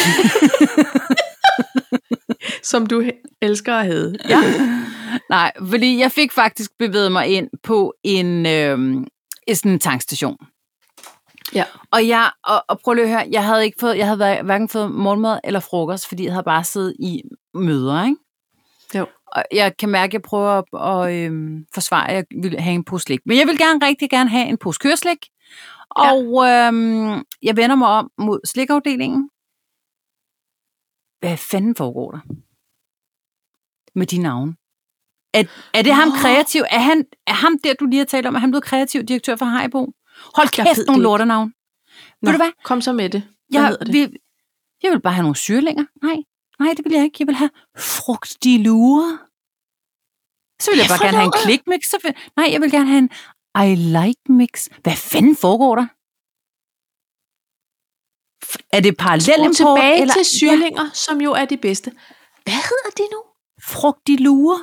[2.70, 3.03] som du
[3.43, 4.14] elsker at have.
[4.29, 4.39] Ja.
[5.31, 8.47] Nej, fordi jeg fik faktisk bevæget mig ind på en,
[9.47, 10.37] i sådan en tankstation.
[11.55, 11.64] ja.
[11.91, 14.43] Og jeg, og, og prøv lige at høre, jeg havde ikke fået, jeg havde hver-
[14.43, 17.23] hverken fået morgenmad eller frokost, fordi jeg havde bare siddet i
[17.55, 18.16] møder, ikke?
[18.95, 19.07] Jo.
[19.27, 20.64] Og jeg kan mærke, at jeg prøver at,
[21.09, 23.20] at øhm, forsvare, at jeg vil have en pose slik.
[23.27, 24.79] Men jeg vil gerne rigtig gerne have en pose
[25.99, 26.12] Ja.
[26.12, 29.30] Og øhm, jeg vender mig om mod slikafdelingen.
[31.20, 32.20] Hvad fanden foregår der?
[33.95, 34.57] Med de navne.
[35.34, 36.14] Er, er det ham Nå.
[36.14, 36.62] kreativ?
[36.70, 39.36] Er, han, er ham der, du lige har talt om, er han blevet kreativ direktør
[39.36, 39.93] for Haribo?
[40.36, 41.53] Hold Jeg kæft, nogle lortenavn.
[42.22, 42.53] Nå, Ved du hvad?
[42.64, 43.22] Kom så med det.
[43.22, 43.95] Hvad Jeg hedder det?
[43.95, 44.16] vil,
[44.82, 45.84] jeg vil bare have nogle syrlinger.
[46.03, 46.16] Nej,
[46.59, 47.16] nej, det vil jeg ikke.
[47.20, 49.18] Jeg vil have frugtdilure.
[50.62, 51.80] Så vil jeg bare gerne have en klikmix.
[51.84, 53.11] Så vil, nej, jeg vil gerne have en
[53.66, 54.68] I like mix.
[54.82, 55.86] Hvad fanden foregår der?
[58.76, 59.57] Er det Skru parallelimport?
[59.57, 60.14] tilbage eller?
[60.14, 60.90] til syrlinger, ja.
[60.94, 61.90] som jo er de bedste.
[62.44, 63.22] Hvad hedder det nu?
[63.26, 64.59] Ja, frugtdilure.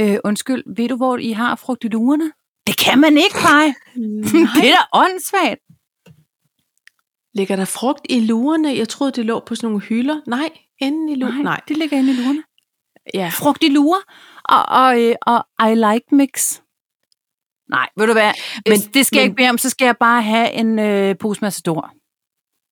[0.00, 2.32] Øh, undskyld, ved du, hvor I har frugtdilurerne?
[2.66, 3.66] Det kan man ikke, Paj.
[4.56, 5.60] det er da åndssvagt.
[7.34, 8.76] Ligger der frugt i lurerne?
[8.76, 10.20] Jeg troede, det lå på sådan nogle hylder.
[10.26, 10.50] Nej,
[10.80, 11.42] enden i lurerne.
[11.42, 11.60] Nej, Nej.
[11.68, 12.42] det ligger inde i lurerne.
[13.14, 13.30] Ja.
[13.32, 14.02] frugtilure
[14.44, 16.60] og, og, øh, og I like mix.
[17.70, 18.32] Nej, ved du hvad?
[18.66, 20.78] Men, Men- det skal men- jeg ikke bede om, så skal jeg bare have en
[20.78, 21.92] øh, pose Matador.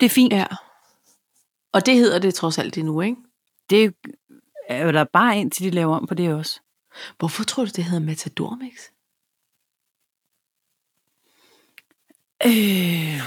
[0.00, 0.32] Det er fint.
[0.32, 0.46] Ja.
[1.72, 3.16] Og det hedder det trods alt endnu, ikke?
[3.70, 3.94] Det
[4.68, 6.60] er jo der bare en til, de laver om på det også.
[7.18, 8.72] Hvorfor tror du, det hedder Matador Mix?
[12.46, 13.20] Øh,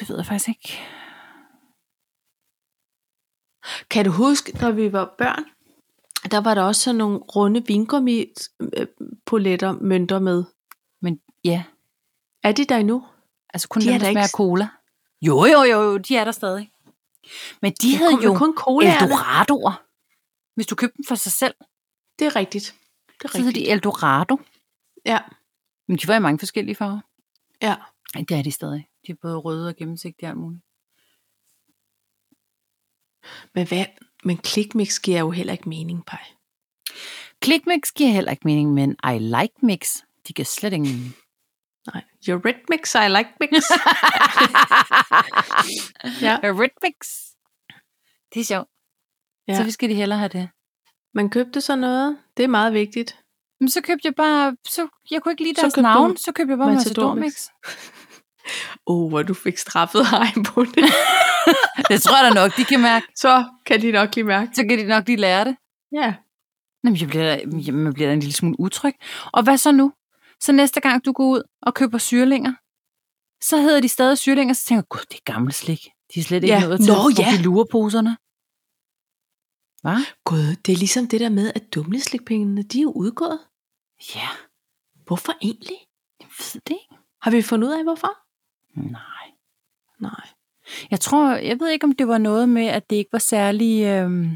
[0.00, 0.78] det ved jeg faktisk ikke.
[3.90, 5.44] Kan du huske, når vi var børn,
[6.30, 8.26] der var der også sådan nogle runde vingummi
[8.60, 8.86] øh,
[9.80, 10.44] mønter med.
[11.44, 11.64] Ja,
[12.42, 13.06] Er de der endnu?
[13.54, 14.68] altså kun De de dem, der da smager ikke- cola.
[15.22, 16.72] Jo, jo, jo, jo, de er der stadig.
[17.62, 18.94] Men de havde kom jo kun cola.
[19.02, 19.82] Eldoradoer.
[20.54, 21.54] Hvis du købte dem for sig selv,
[22.18, 22.74] Det er rigtigt.
[23.06, 23.54] Det er så rigtigt.
[23.54, 24.40] de Eldorado.
[25.06, 25.18] Ja,
[25.88, 27.00] Men de var i mange forskellige farver.
[27.62, 27.76] ja.
[28.14, 28.88] Det er de stadig.
[29.06, 30.62] De er både røde og gennemsigtige alt muligt.
[33.54, 33.84] Men, hvad?
[34.24, 36.24] Men klikmix giver jo heller ikke mening, Paj.
[37.44, 39.96] Clickmix giver heller ikke mening, men I like mix.
[40.28, 41.14] De giver slet ingen.
[41.86, 42.02] Nej.
[42.70, 43.52] Mix, I like mix.
[46.26, 46.38] ja.
[46.42, 46.96] Rhythmix.
[48.34, 48.68] Det er sjovt.
[49.48, 49.56] Ja.
[49.56, 50.48] Så vi skal de hellere have det.
[51.14, 52.18] Man købte sådan noget.
[52.36, 53.18] Det er meget vigtigt.
[53.60, 56.32] Men så købte jeg bare, så jeg kunne ikke lide Så deres købte navn, så
[56.32, 57.48] købte jeg bare Matador Matador Mix.
[58.86, 60.84] Åh, oh, hvor du fik straffet hej på det.
[61.88, 63.06] Det tror jeg da nok, de kan mærke.
[63.16, 64.50] Så kan de nok lige mærke.
[64.54, 65.56] Så kan de nok lige lære det.
[65.92, 66.14] Ja.
[66.84, 68.94] Jamen, jeg bliver, da- jamen, man bliver da en lille smule utryg.
[69.32, 69.92] Og hvad så nu?
[70.40, 72.52] Så næste gang du går ud og køber syrlinger,
[73.44, 75.88] så hedder de stadig syrlinger, så tænker jeg, gud, det er gammel slik.
[76.14, 76.60] De er slet ikke Ja.
[76.66, 77.42] nået til Nå, at ja.
[77.42, 78.16] lureposerne.
[79.82, 80.04] Hvad?
[80.24, 83.38] Gud, det er ligesom det der med, at dumleslikpengene, de er jo udgået.
[84.14, 84.28] Ja,
[85.06, 85.76] Hvorfor egentlig?
[86.20, 86.94] jeg ved det ikke.
[87.22, 88.12] Har vi fundet ud af, hvorfor?
[88.90, 89.30] Nej.
[90.00, 90.28] Nej.
[90.90, 93.84] Jeg tror, jeg ved ikke, om det var noget med, at det ikke var særlig...
[93.84, 94.32] Øh,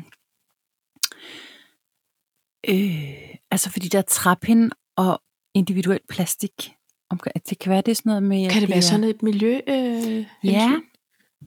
[2.69, 5.23] øh, altså fordi der er træpind og
[5.55, 6.75] individuel plastik.
[7.11, 8.51] Om- at Det kan være, det er sådan noget med...
[8.51, 9.61] Kan det være sådan et miljø?
[9.67, 10.73] Øh, Ja.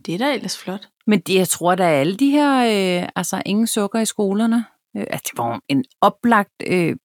[0.06, 0.90] Det er da ellers flot.
[1.08, 2.58] Men det, jeg tror, der er alle de her...
[3.04, 4.66] Øh, altså ingen sukker i skolerne.
[4.98, 6.96] Øh, at det var en oplagt øh,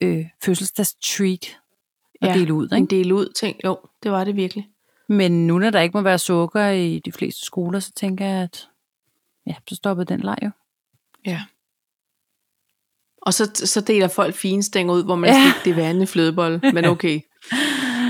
[0.00, 1.58] øh, fødselsdagstreat
[2.22, 2.68] at Ja, dele ud.
[2.72, 2.96] En Ikke?
[2.96, 3.56] del ud ting.
[3.64, 4.68] Jo, det var det virkelig.
[5.08, 8.42] Men nu, når der ikke må være sukker i de fleste skoler, så tænker jeg,
[8.42, 8.68] at
[9.46, 10.50] ja, så stopper den leg jo.
[11.26, 11.40] Ja.
[13.22, 15.50] Og så, så deler folk finstænger ud, hvor man Ja.
[15.50, 16.60] skal det værende flødebolle.
[16.74, 17.20] Men okay,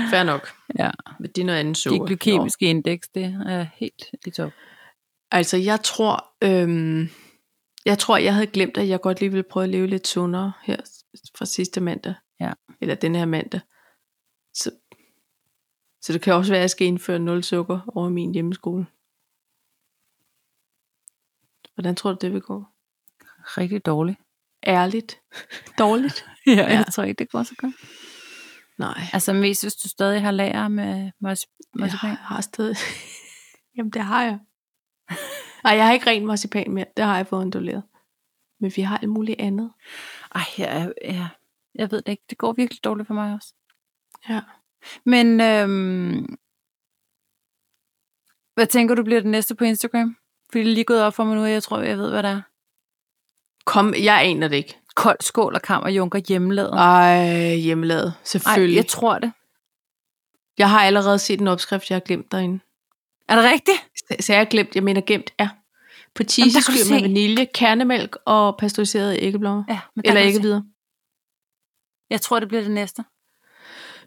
[0.09, 0.49] fair nok.
[0.79, 0.91] Ja.
[1.19, 2.05] Men det er noget andet sukker.
[2.05, 4.51] Det glykemiske indeks, det er helt i top.
[5.31, 7.09] Altså, jeg tror, øhm,
[7.85, 10.53] jeg tror, jeg havde glemt, at jeg godt lige ville prøve at leve lidt sundere
[10.63, 10.77] her
[11.37, 12.13] fra sidste mandag.
[12.39, 12.53] Ja.
[12.81, 13.59] Eller den her mandag.
[14.53, 14.71] Så,
[16.01, 18.85] så det kan også være, at jeg skal indføre nul sukker over min hjemmeskole.
[21.75, 22.63] Hvordan tror du, det vil gå?
[23.43, 24.17] Rigtig dårligt.
[24.67, 25.19] Ærligt?
[25.77, 26.25] Dårligt?
[26.47, 26.67] Ja, Ja.
[26.67, 27.75] jeg tror ikke, det går så godt.
[28.77, 29.01] Nej.
[29.13, 32.09] Altså mest, hvis du stadig har lager med marci- marcipan.
[32.09, 32.75] Jeg har stadig...
[33.77, 34.39] Jamen, det har jeg.
[35.63, 36.85] Nej, jeg har ikke rent marcipan mere.
[36.97, 37.83] Det har jeg fået onduleret.
[38.59, 39.71] Men vi har alt muligt andet.
[40.35, 41.27] Ej, jeg, jeg,
[41.75, 42.23] jeg ved det ikke.
[42.29, 43.53] Det går virkelig dårligt for mig også.
[44.29, 44.41] Ja.
[45.05, 46.37] Men øhm,
[48.53, 50.17] hvad tænker du bliver det næste på Instagram?
[50.51, 52.23] Fordi det er lige gået op for mig nu, og jeg tror, jeg ved, hvad
[52.23, 52.41] det er.
[53.65, 54.77] Kom, jeg aner det ikke.
[54.95, 56.73] Kold skål og kammerjunker hjemmelavet.
[56.73, 58.07] Ej, hjemmelavet.
[58.07, 58.75] Ej, Selvfølgelig.
[58.75, 59.31] jeg tror det.
[60.57, 62.59] Jeg har allerede set en opskrift, jeg har glemt derinde.
[63.29, 63.77] Er det rigtigt?
[63.97, 65.49] Så- Så jeg har glemt, jeg mener gemt, ja.
[66.15, 66.59] På cheese
[66.93, 69.63] med vanilje, kernemælk og pasteuriserede æggeblommer.
[69.69, 70.63] Ja, men Eller ikke videre.
[72.09, 73.03] Jeg tror, det bliver det næste.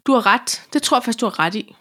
[0.07, 0.67] Du har ret.
[0.73, 1.75] Det tror jeg faktisk, du har ret i.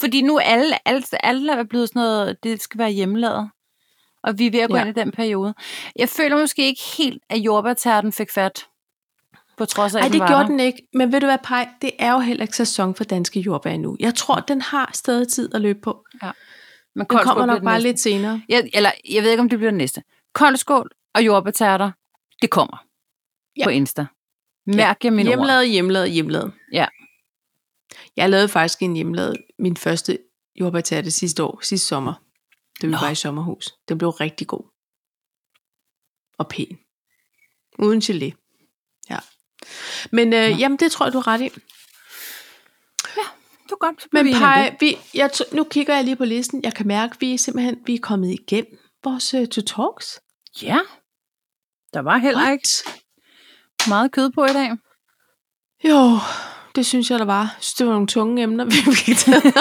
[0.00, 3.50] Fordi nu alle, alle, alle er blevet sådan noget, det skal være hjemmelavet.
[4.28, 4.84] Og vi er ved at gå Ja.
[4.84, 5.54] ind i den periode.
[5.96, 8.66] Jeg føler måske ikke helt, at jordbærtærten fik fat.
[9.56, 10.46] På trods af, Nej, at det gjorde der.
[10.46, 10.88] den ikke.
[10.94, 11.68] Men ved du hvad, Paj?
[11.82, 13.96] Det er jo heller ikke sæson for danske jordbær endnu.
[14.00, 16.04] Jeg tror, den har stadig tid at løbe på.
[16.22, 16.30] Men
[16.98, 17.88] Den kommer nok den bare næste.
[17.88, 18.42] lidt senere.
[18.48, 20.02] Jeg, eller, jeg ved ikke, om det bliver det næste.
[20.34, 21.90] Kold skål og jordbærtærter,
[22.42, 22.84] det kommer
[23.56, 23.64] Ja.
[23.64, 24.06] på Insta.
[24.66, 25.26] Mærk jer mine ord.
[25.36, 26.52] Hjemmelavet, hjemmelavet, hjemmelavet.
[26.72, 26.86] Ja.
[28.16, 30.18] Jeg lavede faktisk en hjemmelavet, min første
[30.60, 32.14] jordbærtærte sidste år, sidste sommer.
[32.82, 32.98] Da vi Nå.
[32.98, 33.74] var i sommerhus.
[33.88, 34.64] Den blev rigtig god.
[36.38, 36.78] Og pæn.
[37.78, 38.30] Uden gelé.
[39.10, 39.18] Ja.
[40.12, 41.48] Men øh, jamen, det tror jeg, du er ret i.
[43.64, 44.76] Det er godt, så Men vi det.
[44.80, 46.64] vi, jeg, nu kigger jeg lige på listen.
[46.64, 50.20] Jeg kan mærke, at vi er simpelthen vi er kommet igennem vores uh, to talks.
[50.62, 50.78] Ja.
[51.94, 52.68] Der var heller ikke
[53.88, 54.70] meget kød på i dag.
[55.84, 56.18] Jo,
[56.74, 57.40] det synes jeg, der var.
[57.40, 59.44] Jeg synes, det var nogle tunge emner, vi fik taget.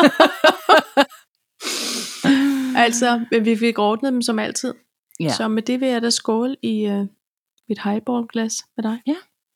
[2.78, 4.73] altså, men vi fik ordnet dem som altid.
[5.19, 5.30] Ja.
[5.30, 7.05] Så med det vil jeg da skåle i øh,
[7.69, 9.01] mit highballglas med dig.
[9.07, 9.15] Ja.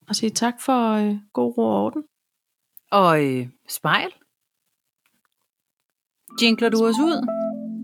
[0.09, 2.03] Og sige tak for øh, god ro og orden.
[2.91, 4.11] Og øh, spejl.
[6.41, 7.27] Jinkler du os ud?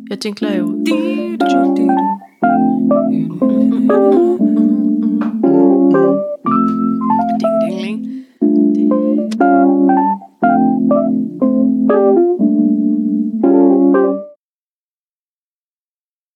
[0.10, 0.86] Jeg jinkler jo ud.
[0.86, 1.78] Ding, ding, ding.
[1.78, 2.18] ding.